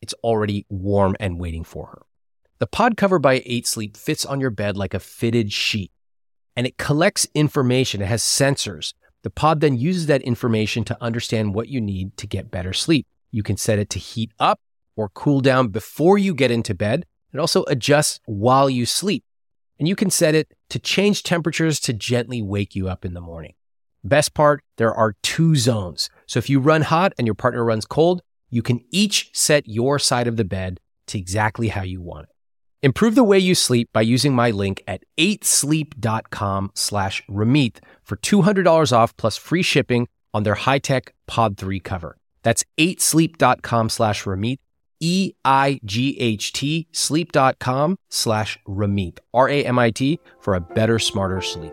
[0.00, 2.02] it's already warm and waiting for her.
[2.62, 5.90] The pod cover by 8 Sleep fits on your bed like a fitted sheet,
[6.54, 8.00] and it collects information.
[8.00, 8.94] It has sensors
[9.24, 13.08] the pod then uses that information to understand what you need to get better sleep.
[13.32, 14.60] You can set it to heat up
[14.94, 17.04] or cool down before you get into bed.
[17.32, 19.24] It also adjusts while you sleep.
[19.80, 23.20] And you can set it to change temperatures to gently wake you up in the
[23.20, 23.54] morning.
[24.04, 26.10] Best part, there are two zones.
[26.28, 29.98] So if you run hot and your partner runs cold, you can each set your
[29.98, 32.31] side of the bed to exactly how you want it.
[32.84, 38.92] Improve the way you sleep by using my link at 8sleep.com slash Ramit for $200
[38.92, 42.16] off plus free shipping on their high-tech Pod 3 cover.
[42.42, 44.58] That's 8sleep.com slash Ramit,
[44.98, 51.72] E-I-G-H-T, sleep.com slash Ramit, R-A-M-I-T, for a better, smarter sleep.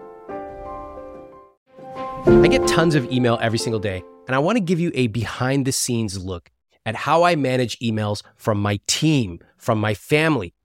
[2.28, 5.08] I get tons of email every single day, and I want to give you a
[5.08, 6.52] behind-the-scenes look
[6.86, 10.54] at how I manage emails from my team, from my family,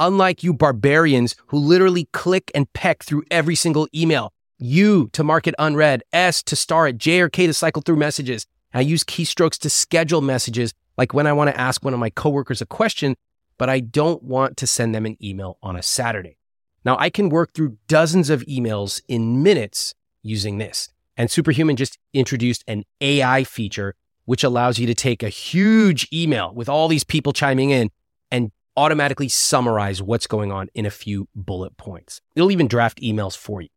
[0.00, 5.46] Unlike you barbarians who literally click and peck through every single email, U to mark
[5.46, 8.46] it unread, S to star it, J or K to cycle through messages.
[8.72, 12.10] I use keystrokes to schedule messages, like when I want to ask one of my
[12.10, 13.14] coworkers a question,
[13.56, 16.38] but I don't want to send them an email on a Saturday.
[16.84, 20.88] Now I can work through dozens of emails in minutes using this.
[21.16, 26.52] And Superhuman just introduced an AI feature, which allows you to take a huge email
[26.52, 27.90] with all these people chiming in
[28.32, 32.20] and automatically summarize what's going on in a few bullet points.
[32.34, 33.68] It'll even draft emails for you.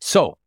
[0.00, 0.38] So,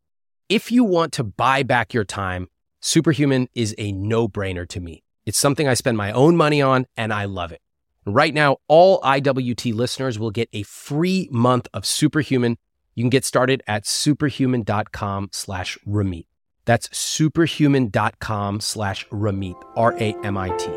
[0.49, 2.47] if you want to buy back your time,
[2.81, 5.03] Superhuman is a no brainer to me.
[5.25, 7.61] It's something I spend my own money on and I love it.
[8.05, 12.57] Right now, all IWT listeners will get a free month of Superhuman.
[12.95, 16.25] You can get started at superhuman.com slash Ramit.
[16.65, 20.71] That's superhuman.com slash Ramit, R A M I T.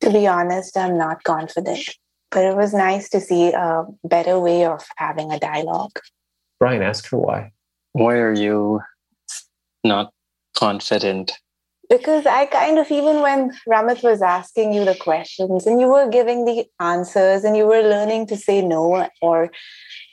[0.00, 1.88] To be honest, I'm not confident,
[2.30, 5.98] but it was nice to see a better way of having a dialogue.
[6.58, 7.52] Brian, ask her why.
[7.92, 8.80] Why are you
[9.84, 10.12] not
[10.56, 11.32] confident?
[11.88, 16.08] Because I kind of, even when Ramit was asking you the questions and you were
[16.08, 19.50] giving the answers and you were learning to say no or,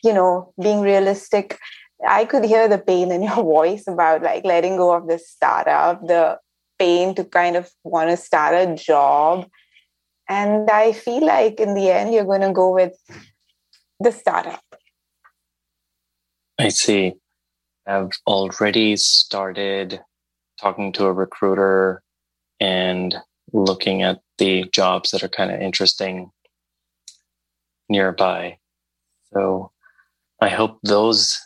[0.03, 1.59] you know, being realistic,
[2.07, 6.05] I could hear the pain in your voice about like letting go of the startup,
[6.07, 6.39] the
[6.79, 9.47] pain to kind of want to start a job.
[10.27, 12.93] And I feel like in the end, you're going to go with
[13.99, 14.63] the startup.
[16.57, 17.13] I see.
[17.87, 19.99] I've already started
[20.59, 22.01] talking to a recruiter
[22.59, 23.15] and
[23.53, 26.31] looking at the jobs that are kind of interesting
[27.89, 28.57] nearby.
[29.33, 29.71] So
[30.41, 31.39] I hope those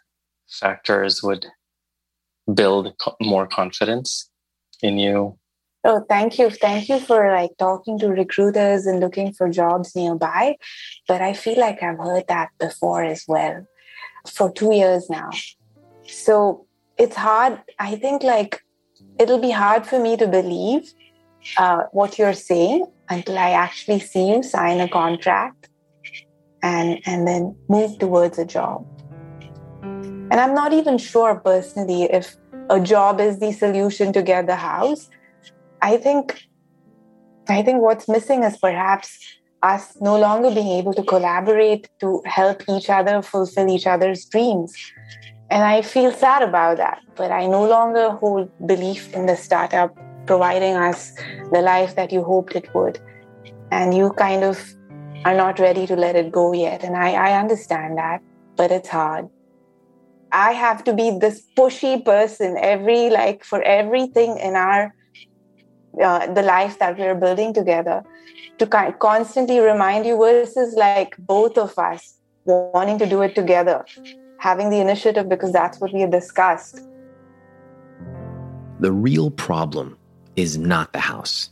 [0.50, 1.46] factors would
[2.54, 4.30] build more confidence
[4.82, 5.38] in you
[5.84, 6.50] Oh, thank you.
[6.50, 10.58] Thank you for like talking to recruiters and looking for jobs nearby.
[11.08, 13.66] But I feel like I've heard that before as well
[14.28, 15.30] for two years now.
[16.06, 16.68] So
[16.98, 17.62] it's hard.
[17.80, 18.62] I think like
[19.18, 20.92] it'll be hard for me to believe
[21.58, 25.70] uh, what you're saying until I actually see you sign a contract
[26.62, 28.86] and and then move towards a job.
[30.32, 32.36] And I'm not even sure personally if
[32.70, 35.08] a job is the solution to get the house.
[35.82, 36.42] I think
[37.48, 39.18] I think what's missing is perhaps
[39.62, 44.74] us no longer being able to collaborate to help each other fulfill each other's dreams.
[45.50, 49.98] And I feel sad about that, but I no longer hold belief in the startup
[50.28, 51.12] providing us
[51.52, 53.00] the life that you hoped it would.
[53.72, 54.64] And you kind of
[55.26, 56.84] are not ready to let it go yet.
[56.84, 58.22] And I, I understand that,
[58.56, 59.28] but it's hard.
[60.32, 64.94] I have to be this pushy person every, like, for everything in our,
[66.04, 68.04] uh, the life that we're building together
[68.58, 72.16] to kind of constantly remind you versus like both of us
[72.46, 73.86] wanting to do it together,
[74.38, 76.82] having the initiative because that's what we discussed.
[78.80, 79.98] The real problem
[80.36, 81.50] is not the house.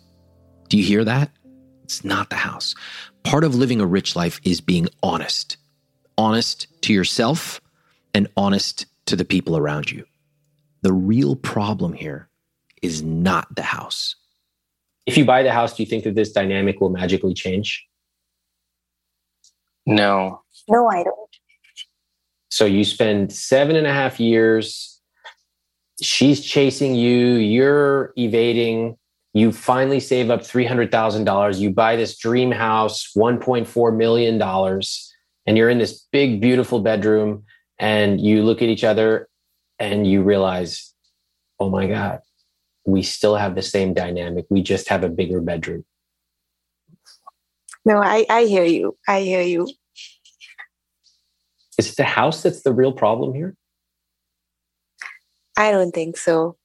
[0.70, 1.30] Do you hear that?
[1.84, 2.76] It's not the house.
[3.24, 5.58] Part of living a rich life is being honest.
[6.18, 7.62] Honest to yourself
[8.14, 10.06] and honest to the people around you.
[10.82, 12.30] The real problem here
[12.82, 14.16] is not the house.
[15.08, 17.88] If you buy the house, do you think that this dynamic will magically change?
[19.86, 20.42] No.
[20.68, 21.16] No, I don't.
[22.50, 25.00] So you spend seven and a half years,
[26.02, 28.98] she's chasing you, you're evading,
[29.34, 35.78] you finally save up $300,000, you buy this dream house, $1.4 million, and you're in
[35.78, 37.44] this big, beautiful bedroom,
[37.80, 39.30] and you look at each other
[39.80, 40.94] and you realize,
[41.60, 42.20] oh my God,
[42.88, 44.46] we still have the same dynamic.
[44.50, 45.84] We just have a bigger bedroom.
[47.84, 48.98] No, I, I hear you.
[49.08, 49.68] I hear you.
[51.78, 53.56] Is it the house that's the real problem here?
[55.58, 56.56] I don't think so.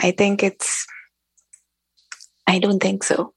[0.00, 0.86] I think it's,
[2.48, 3.32] I don't think so.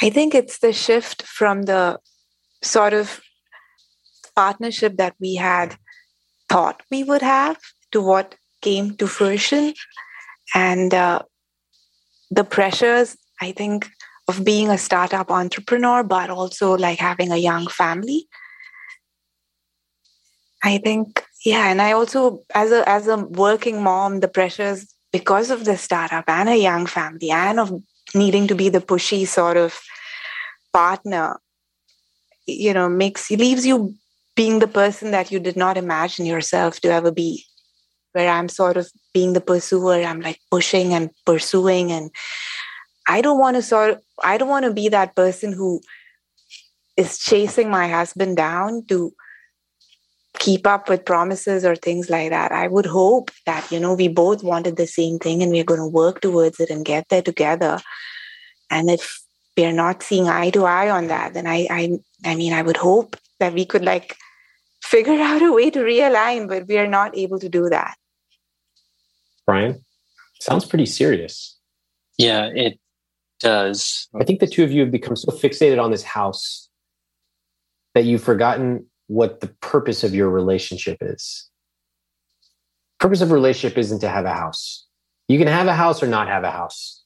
[0.00, 1.98] I think it's the shift from the
[2.62, 3.20] sort of
[4.36, 5.76] partnership that we had
[6.48, 7.58] thought we would have
[7.90, 9.74] to what came to fruition.
[10.54, 11.22] And uh,
[12.30, 13.90] the pressures, I think,
[14.28, 18.26] of being a startup entrepreneur, but also like having a young family.
[20.62, 25.50] I think, yeah, and I also, as a as a working mom, the pressures because
[25.50, 27.82] of the startup and a young family and of
[28.14, 29.78] needing to be the pushy sort of
[30.72, 31.38] partner,
[32.46, 33.94] you know, makes leaves you
[34.34, 37.44] being the person that you did not imagine yourself to ever be.
[38.14, 42.10] Where I'm sort of being the pursuer, I'm like pushing and pursuing and
[43.06, 45.80] I don't want to sort of, I don't want to be that person who
[46.96, 49.12] is chasing my husband down to
[50.38, 52.52] keep up with promises or things like that.
[52.52, 55.80] I would hope that, you know, we both wanted the same thing and we're going
[55.80, 57.80] to work towards it and get there together.
[58.70, 59.20] And if
[59.56, 62.76] we're not seeing eye to eye on that, then I, I, I mean, I would
[62.76, 64.16] hope that we could like
[64.82, 67.94] figure out a way to realign, but we are not able to do that.
[69.46, 69.84] Brian,
[70.40, 71.58] sounds pretty serious.
[72.18, 72.78] Yeah, it
[73.40, 74.08] does.
[74.18, 76.68] I think the two of you have become so fixated on this house
[77.94, 81.50] that you've forgotten what the purpose of your relationship is.
[82.98, 84.86] Purpose of relationship isn't to have a house.
[85.28, 87.04] You can have a house or not have a house.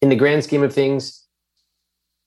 [0.00, 1.26] In the grand scheme of things,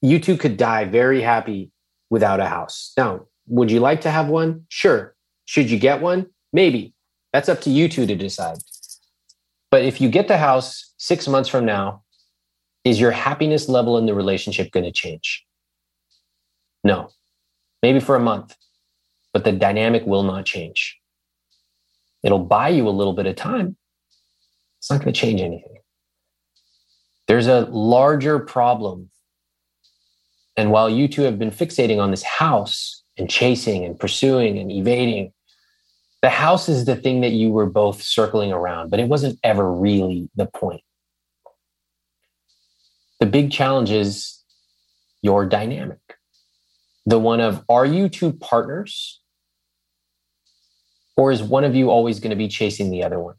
[0.02, 1.72] you two could die very happy
[2.10, 2.93] without a house.
[2.98, 4.66] Now, would you like to have one?
[4.70, 5.16] Sure.
[5.45, 6.28] Should you get one?
[6.52, 6.93] Maybe.
[7.34, 8.58] That's up to you two to decide.
[9.70, 12.03] But if you get the house six months from now,
[12.84, 15.45] is your happiness level in the relationship going to change?
[16.84, 17.09] No.
[17.84, 18.55] Maybe for a month,
[19.34, 20.97] but the dynamic will not change.
[22.24, 23.76] It'll buy you a little bit of time.
[24.80, 25.78] It's not going to change anything.
[27.28, 29.09] There's a larger problem.
[30.55, 34.72] And while you two have been fixating on this house and chasing and pursuing and
[34.72, 35.34] evading,
[36.22, 39.72] the house is the thing that you were both circling around, but it wasn't ever
[39.72, 40.82] really the point.
[43.20, 44.43] The big challenge is
[45.22, 45.99] your dynamic.
[47.05, 49.22] The one of are you two partners?
[51.15, 53.36] Or is one of you always going to be chasing the other one?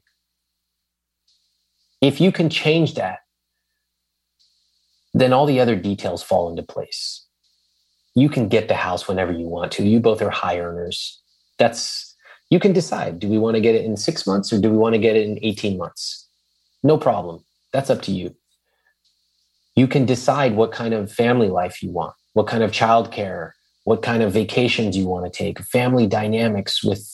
[2.01, 3.20] If you can change that,
[5.14, 7.26] then all the other details fall into place.
[8.14, 9.85] You can get the house whenever you want to.
[9.85, 11.20] You both are high earners.
[11.59, 12.08] That's
[12.51, 14.77] you can decide do we want to get it in six months or do we
[14.77, 16.29] want to get it in 18 months?
[16.83, 17.45] No problem.
[17.73, 18.35] That's up to you.
[19.77, 23.53] You can decide what kind of family life you want, what kind of childcare,
[23.85, 27.07] what kind of vacations you want to take, family dynamics with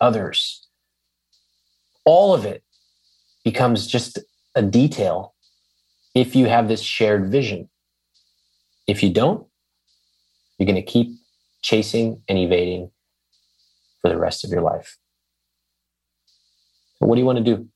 [0.00, 0.66] others.
[2.04, 2.62] All of it
[3.44, 4.18] becomes just
[4.54, 5.34] a detail
[6.14, 7.68] if you have this shared vision.
[8.86, 9.46] If you don't,
[10.58, 11.16] you're going to keep
[11.62, 12.90] chasing and evading
[14.02, 14.98] for the rest of your life.
[16.98, 17.68] what do you want to do?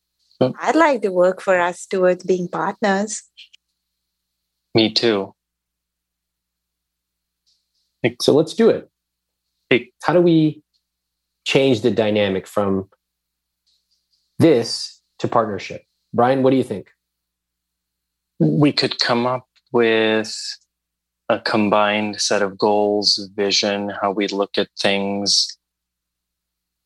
[0.60, 3.22] I'd like to work for us towards being partners.
[4.74, 5.34] Me too.
[8.20, 8.88] So let's do it.
[10.02, 10.62] How do we
[11.44, 12.88] change the dynamic from
[14.38, 15.82] this to partnership?
[16.12, 16.90] Brian, what do you think?
[18.38, 20.36] We could come up with
[21.28, 25.55] a combined set of goals, vision, how we look at things,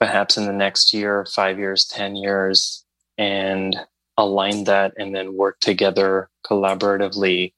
[0.01, 2.85] perhaps in the next year, five years, 10 years,
[3.19, 3.77] and
[4.17, 7.53] align that and then work together collaboratively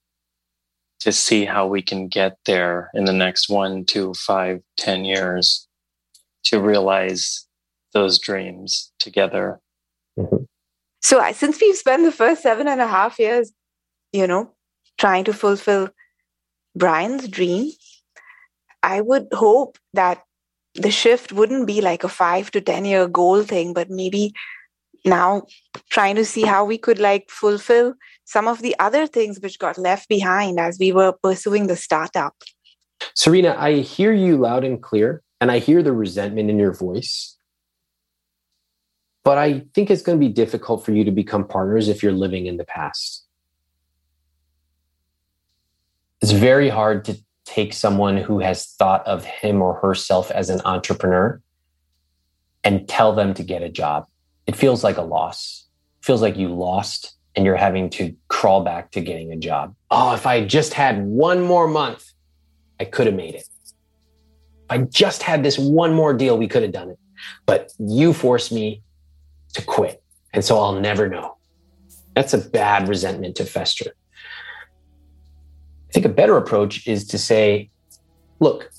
[1.01, 5.67] to see how we can get there in the next one, two, five, ten years
[6.45, 7.49] to realize
[7.93, 9.61] those dreams together.
[10.17, 10.45] Mm-hmm.
[11.01, 13.53] So, since we've spent the first seven and a half years,
[14.13, 14.53] you know,
[14.97, 15.89] trying to fulfill
[16.77, 17.73] Brian's dream,
[18.85, 20.23] I would hope that
[20.75, 24.33] the shift wouldn't be like a five to 10 year goal thing, but maybe
[25.05, 25.43] now
[25.91, 27.95] trying to see how we could like fulfill
[28.25, 32.35] some of the other things which got left behind as we were pursuing the startup.
[33.15, 37.37] Serena, I hear you loud and clear, and I hear the resentment in your voice.
[39.25, 42.13] But I think it's going to be difficult for you to become partners if you're
[42.13, 43.27] living in the past.
[46.21, 50.61] It's very hard to take someone who has thought of him or herself as an
[50.65, 51.41] entrepreneur
[52.65, 54.07] and tell them to get a job.
[54.47, 55.67] It feels like a loss.
[56.01, 59.75] It feels like you lost and you're having to crawl back to getting a job.
[59.91, 62.13] Oh, if I just had one more month,
[62.79, 63.49] I could have made it.
[63.65, 66.99] If I just had this one more deal, we could have done it.
[67.47, 68.83] But you forced me
[69.55, 70.03] to quit.
[70.33, 71.37] And so I'll never know.
[72.15, 73.93] That's a bad resentment to fester.
[75.93, 77.71] I think a better approach is to say,
[78.41, 78.71] look,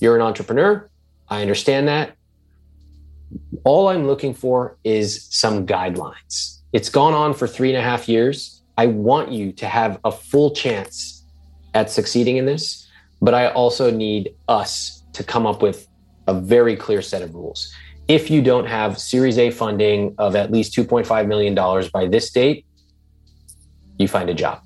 [0.00, 0.88] you're an entrepreneur.
[1.28, 2.16] I understand that.
[3.64, 8.06] All I'm looking for is some guidelines it's gone on for three and a half
[8.06, 8.62] years.
[8.76, 11.24] I want you to have a full chance
[11.72, 12.86] at succeeding in this,
[13.22, 15.88] but I also need us to come up with
[16.26, 17.72] a very clear set of rules.
[18.08, 21.54] If you don't have Series A funding of at least $2.5 million
[21.94, 22.66] by this date,
[23.98, 24.60] you find a job.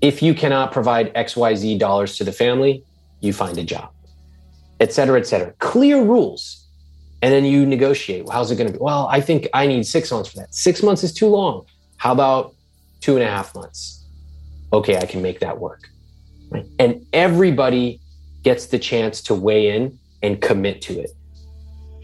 [0.00, 2.84] If you cannot provide XYZ dollars to the family,
[3.20, 3.90] you find a job,
[4.80, 5.52] et cetera, et cetera.
[5.58, 6.66] Clear rules
[7.22, 8.24] and then you negotiate.
[8.24, 8.78] Well, how's it going to be?
[8.82, 10.54] Well, I think I need six months for that.
[10.54, 11.66] Six months is too long.
[11.96, 12.54] How about
[13.00, 14.04] two and a half months?
[14.72, 15.88] Okay, I can make that work.
[16.50, 16.66] Right?
[16.78, 18.00] And everybody
[18.42, 21.10] gets the chance to weigh in and commit to it.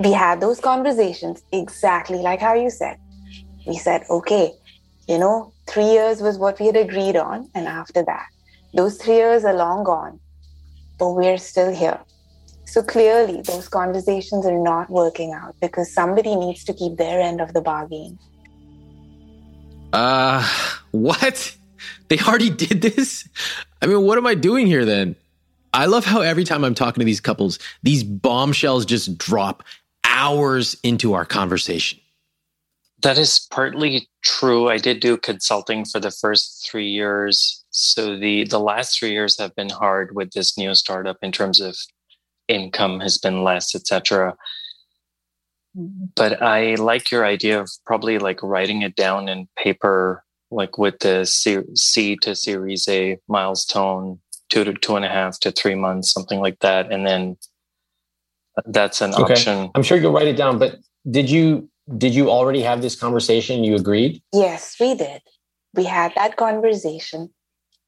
[0.01, 2.99] We had those conversations exactly like how you said.
[3.67, 4.53] We said, okay,
[5.09, 7.49] you know, three years was what we had agreed on.
[7.55, 8.27] And after that,
[8.73, 10.19] those three years are long gone,
[10.99, 12.01] but we're still here.
[12.65, 17.41] So clearly, those conversations are not working out because somebody needs to keep their end
[17.41, 18.19] of the bargain.
[19.93, 20.45] Uh,
[20.91, 21.57] what?
[22.09, 23.29] They already did this?
[23.81, 25.15] I mean, what am I doing here then?
[25.73, 29.63] I love how every time I'm talking to these couples, these bombshells just drop
[30.05, 31.99] hours into our conversation.
[33.05, 34.71] That is partly true.
[34.71, 37.63] I did do consulting for the first three years.
[37.69, 41.61] So the the last three years have been hard with this new startup in terms
[41.61, 41.77] of
[42.49, 44.35] income has been less, etc.
[45.77, 46.05] Mm-hmm.
[46.15, 51.01] but I like your idea of probably like writing it down in paper, like with
[51.01, 56.13] the C to Series A milestone, two to two and a half to three months,
[56.13, 57.37] something like that, and then
[58.57, 59.33] uh, that's an okay.
[59.33, 59.71] option.
[59.75, 60.59] I'm sure you'll write it down.
[60.59, 60.79] But
[61.11, 63.65] did you did you already have this conversation?
[63.65, 64.23] You agreed?
[64.33, 65.23] Yes, we did.
[65.75, 67.31] We had that conversation.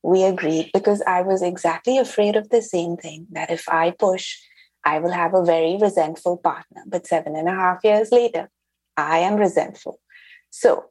[0.03, 4.37] We agreed because I was exactly afraid of the same thing that if I push,
[4.85, 6.83] I will have a very resentful partner.
[6.87, 8.51] But seven and a half years later,
[8.97, 9.99] I am resentful.
[10.51, 10.85] So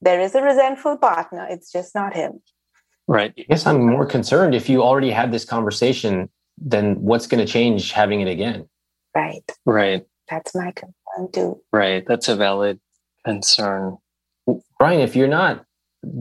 [0.00, 1.46] there is a resentful partner.
[1.48, 2.42] It's just not him.
[3.06, 3.32] Right.
[3.38, 6.28] I guess I'm more concerned if you already had this conversation,
[6.58, 8.68] then what's going to change having it again?
[9.14, 9.44] Right.
[9.64, 10.06] Right.
[10.28, 10.94] That's my concern
[11.32, 11.60] too.
[11.72, 12.04] Right.
[12.06, 12.80] That's a valid
[13.24, 13.98] concern.
[14.78, 15.64] Brian, if you're not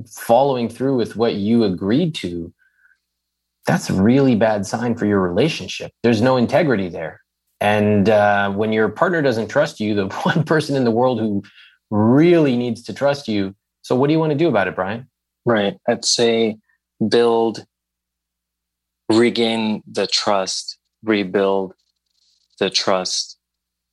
[0.07, 2.53] following through with what you agreed to,
[3.65, 5.91] that's a really bad sign for your relationship.
[6.03, 7.21] There's no integrity there.
[7.59, 11.43] And uh, when your partner doesn't trust you, the one person in the world who
[11.89, 13.55] really needs to trust you.
[13.83, 15.07] So, what do you want to do about it, Brian?
[15.45, 15.77] Right.
[15.87, 16.57] I'd say
[17.07, 17.65] build,
[19.09, 21.73] regain the trust, rebuild
[22.59, 23.37] the trust.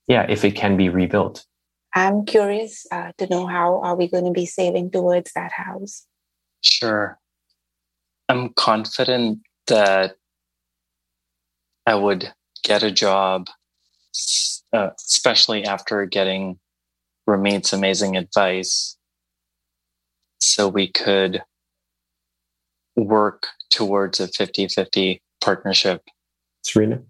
[0.08, 1.44] Yeah, if it can be rebuilt.
[1.94, 6.06] I'm curious uh, to know how are we going to be saving towards that house?
[6.62, 7.18] Sure.
[8.28, 10.16] I'm confident that
[11.86, 12.32] I would
[12.62, 13.48] get a job,
[14.72, 16.58] uh, especially after getting
[17.26, 18.96] Ramit's amazing advice,
[20.40, 21.42] so we could
[22.96, 26.02] work towards a 50 50 partnership.
[26.62, 27.00] Serena?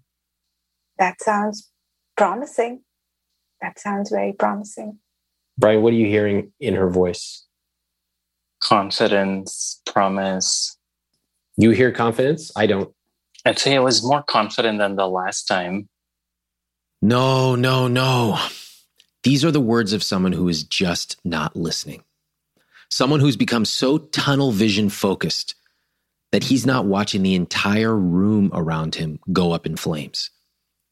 [0.97, 1.69] That sounds
[2.15, 2.81] promising.
[3.61, 4.99] That sounds very promising.
[5.57, 7.45] Brian, what are you hearing in her voice?
[8.61, 10.77] Confidence, promise.
[11.57, 12.51] You hear confidence?
[12.55, 12.93] I don't.
[13.45, 15.89] I'd say I was more confident than the last time.
[17.01, 18.39] No, no, no.
[19.23, 22.03] These are the words of someone who is just not listening.
[22.89, 25.55] Someone who's become so tunnel vision focused
[26.31, 30.29] that he's not watching the entire room around him go up in flames.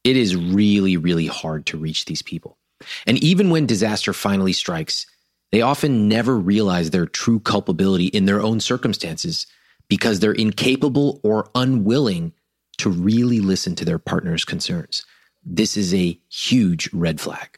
[0.04, 2.57] It is really, really hard to reach these people.
[3.06, 5.06] And even when disaster finally strikes,
[5.52, 9.48] they often never realize their true culpability in their own circumstances
[9.88, 12.34] because they're incapable or unwilling
[12.78, 15.06] to really listen to their partner's concerns.
[15.44, 17.58] This is a huge red flag.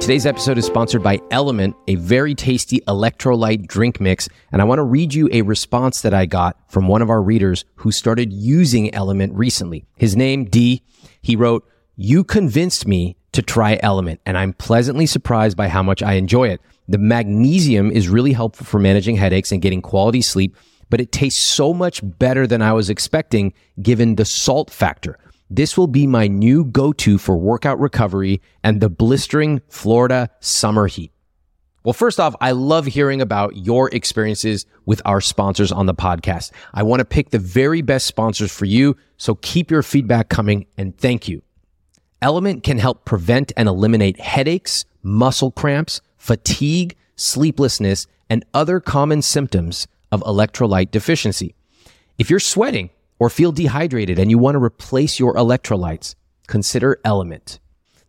[0.00, 4.28] Today's episode is sponsored by Element, a very tasty electrolyte drink mix.
[4.52, 7.20] And I want to read you a response that I got from one of our
[7.20, 9.84] readers who started using Element recently.
[9.96, 10.84] His name, D,
[11.22, 11.68] he wrote,
[11.98, 16.48] You convinced me to try Element, and I'm pleasantly surprised by how much I enjoy
[16.48, 16.60] it.
[16.88, 20.54] The magnesium is really helpful for managing headaches and getting quality sleep,
[20.90, 25.18] but it tastes so much better than I was expecting given the salt factor.
[25.48, 30.88] This will be my new go to for workout recovery and the blistering Florida summer
[30.88, 31.12] heat.
[31.82, 36.50] Well, first off, I love hearing about your experiences with our sponsors on the podcast.
[36.74, 40.66] I want to pick the very best sponsors for you, so keep your feedback coming
[40.76, 41.40] and thank you.
[42.26, 49.86] Element can help prevent and eliminate headaches, muscle cramps, fatigue, sleeplessness, and other common symptoms
[50.10, 51.54] of electrolyte deficiency.
[52.18, 56.16] If you're sweating, or feel dehydrated and you want to replace your electrolytes,
[56.48, 57.60] consider Element.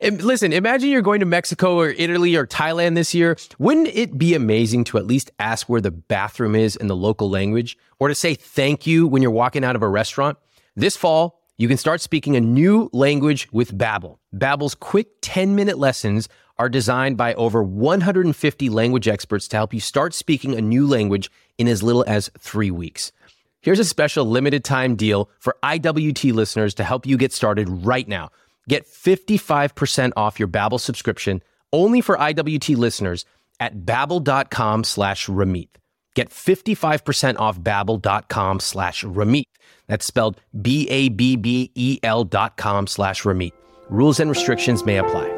[0.02, 3.36] Listen, imagine you're going to Mexico or Italy or Thailand this year.
[3.58, 7.30] Wouldn't it be amazing to at least ask where the bathroom is in the local
[7.30, 10.36] language or to say thank you when you're walking out of a restaurant?
[10.76, 14.18] This fall, you can start speaking a new language with Babbel.
[14.34, 20.14] Babbel's quick 10-minute lessons are designed by over 150 language experts to help you start
[20.14, 23.12] speaking a new language in as little as 3 weeks.
[23.60, 28.06] Here's a special limited time deal for IWT listeners to help you get started right
[28.06, 28.30] now.
[28.68, 31.42] Get 55% off your Babbel subscription
[31.72, 33.24] only for IWT listeners
[33.60, 35.68] at babbel.com slash Ramit.
[36.14, 39.44] Get 55% off babbel.com slash Ramit.
[39.86, 43.52] That's spelled B-A-B-B-E-L dot com slash Ramit.
[43.88, 45.37] Rules and restrictions may apply.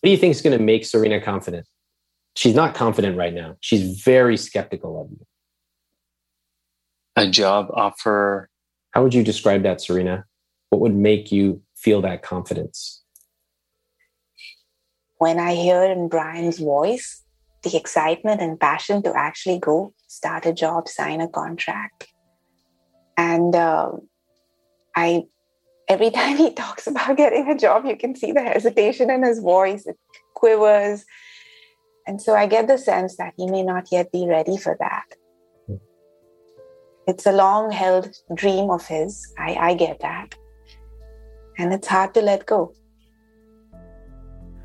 [0.00, 1.66] What do you think is going to make Serena confident?
[2.36, 3.56] She's not confident right now.
[3.60, 5.26] She's very skeptical of you.
[7.16, 8.48] A job offer.
[8.92, 10.24] How would you describe that, Serena?
[10.70, 13.02] What would make you feel that confidence?
[15.16, 17.24] When I hear in Brian's voice
[17.64, 22.06] the excitement and passion to actually go start a job, sign a contract.
[23.16, 23.90] And uh,
[24.94, 25.24] I,
[25.88, 29.40] every time he talks about getting a job, you can see the hesitation in his
[29.40, 29.98] voice, it
[30.34, 31.04] quivers.
[32.06, 35.04] And so I get the sense that he may not yet be ready for that.
[37.06, 39.32] It's a long held dream of his.
[39.38, 40.34] I, I get that.
[41.56, 42.74] And it's hard to let go.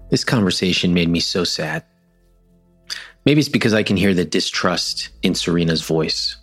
[0.10, 1.84] This conversation made me so sad.
[3.26, 6.38] Maybe it's because I can hear the distrust in Serena's voice.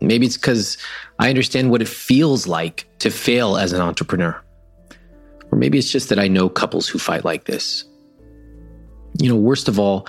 [0.00, 0.78] Maybe it's because
[1.18, 4.40] I understand what it feels like to fail as an entrepreneur.
[5.50, 7.84] Or maybe it's just that I know couples who fight like this.
[9.20, 10.06] You know, worst of all,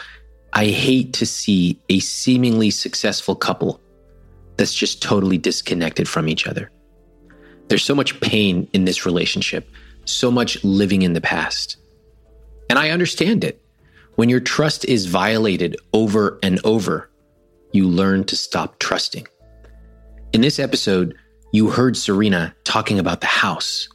[0.54, 3.80] I hate to see a seemingly successful couple
[4.58, 6.70] that's just totally disconnected from each other.
[7.70, 9.70] There's so much pain in this relationship,
[10.06, 11.78] so much living in the past.
[12.70, 13.62] And I understand it.
[14.16, 17.10] When your trust is violated over and over,
[17.72, 19.28] you learn to stop trusting.
[20.32, 21.16] In this episode,
[21.52, 23.90] you heard Serena talking about the house.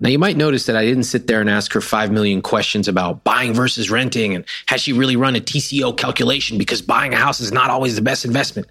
[0.00, 2.86] Now, you might notice that I didn't sit there and ask her 5 million questions
[2.86, 7.16] about buying versus renting and has she really run a TCO calculation because buying a
[7.16, 8.68] house is not always the best investment.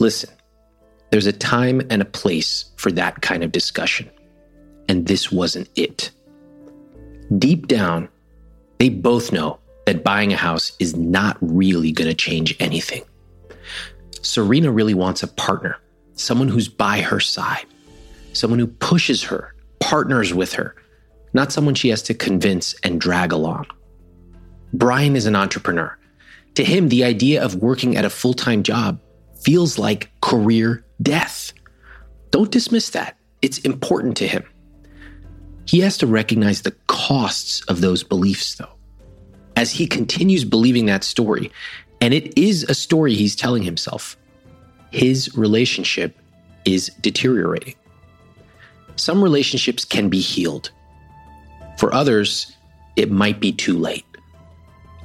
[0.00, 0.30] Listen,
[1.10, 4.10] there's a time and a place for that kind of discussion.
[4.88, 6.10] And this wasn't it.
[7.38, 8.08] Deep down,
[8.78, 13.04] they both know that buying a house is not really going to change anything.
[14.22, 15.76] Serena really wants a partner,
[16.22, 17.66] someone who's by her side,
[18.32, 20.74] someone who pushes her, partners with her,
[21.32, 23.66] not someone she has to convince and drag along.
[24.72, 25.96] Brian is an entrepreneur.
[26.54, 29.00] To him, the idea of working at a full time job
[29.42, 31.52] feels like career death.
[32.30, 33.18] Don't dismiss that.
[33.40, 34.44] It's important to him.
[35.66, 38.76] He has to recognize the costs of those beliefs, though
[39.56, 41.50] as he continues believing that story,
[42.00, 44.16] and it is a story he's telling himself,
[44.92, 46.16] his relationship
[46.64, 47.74] is deteriorating.
[48.96, 50.70] Some relationships can be healed.
[51.78, 52.52] For others,
[52.94, 54.04] it might be too late.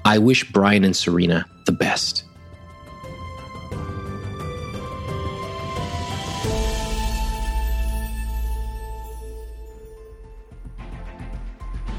[0.05, 2.23] I wish Brian and Serena the best.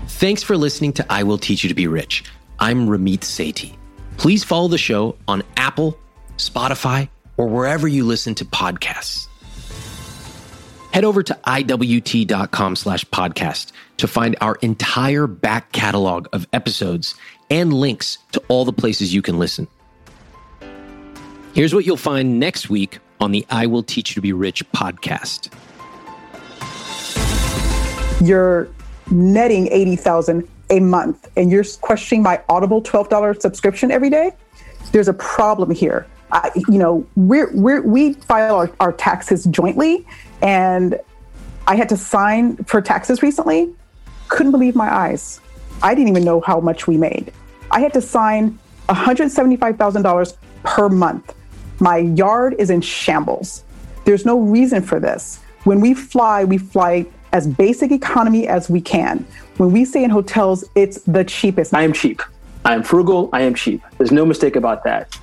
[0.07, 2.25] Thanks for listening to I Will Teach You to Be Rich.
[2.59, 3.77] I'm Ramit Sethi.
[4.17, 5.97] Please follow the show on Apple,
[6.39, 7.09] Spotify,
[7.39, 9.27] or wherever you listen to podcasts.
[10.93, 17.15] Head over to iwt.com slash podcast to find our entire back catalog of episodes
[17.51, 19.67] and links to all the places you can listen.
[21.55, 24.71] Here's what you'll find next week on the I Will Teach You to Be Rich
[24.73, 25.53] podcast.
[28.21, 28.69] You're
[29.11, 34.33] netting 80,000 a month and you're questioning my Audible $12 subscription every day,
[34.93, 36.07] there's a problem here.
[36.33, 40.07] I, you know, we're, we're, we file our, our taxes jointly,
[40.43, 40.99] and
[41.67, 43.73] I had to sign for taxes recently.
[44.29, 45.41] Couldn't believe my eyes.
[45.83, 47.33] I didn't even know how much we made.
[47.71, 48.59] I had to sign
[48.89, 51.35] $175,000 per month.
[51.81, 53.65] My yard is in shambles.
[54.05, 55.41] There's no reason for this.
[55.65, 59.27] When we fly, we fly as basic economy as we can.
[59.59, 61.75] When we stay in hotels, it's the cheapest.
[61.75, 62.23] I am cheap.
[62.65, 63.29] I am frugal.
[63.33, 63.83] I am cheap.
[63.99, 65.19] There's no mistake about that.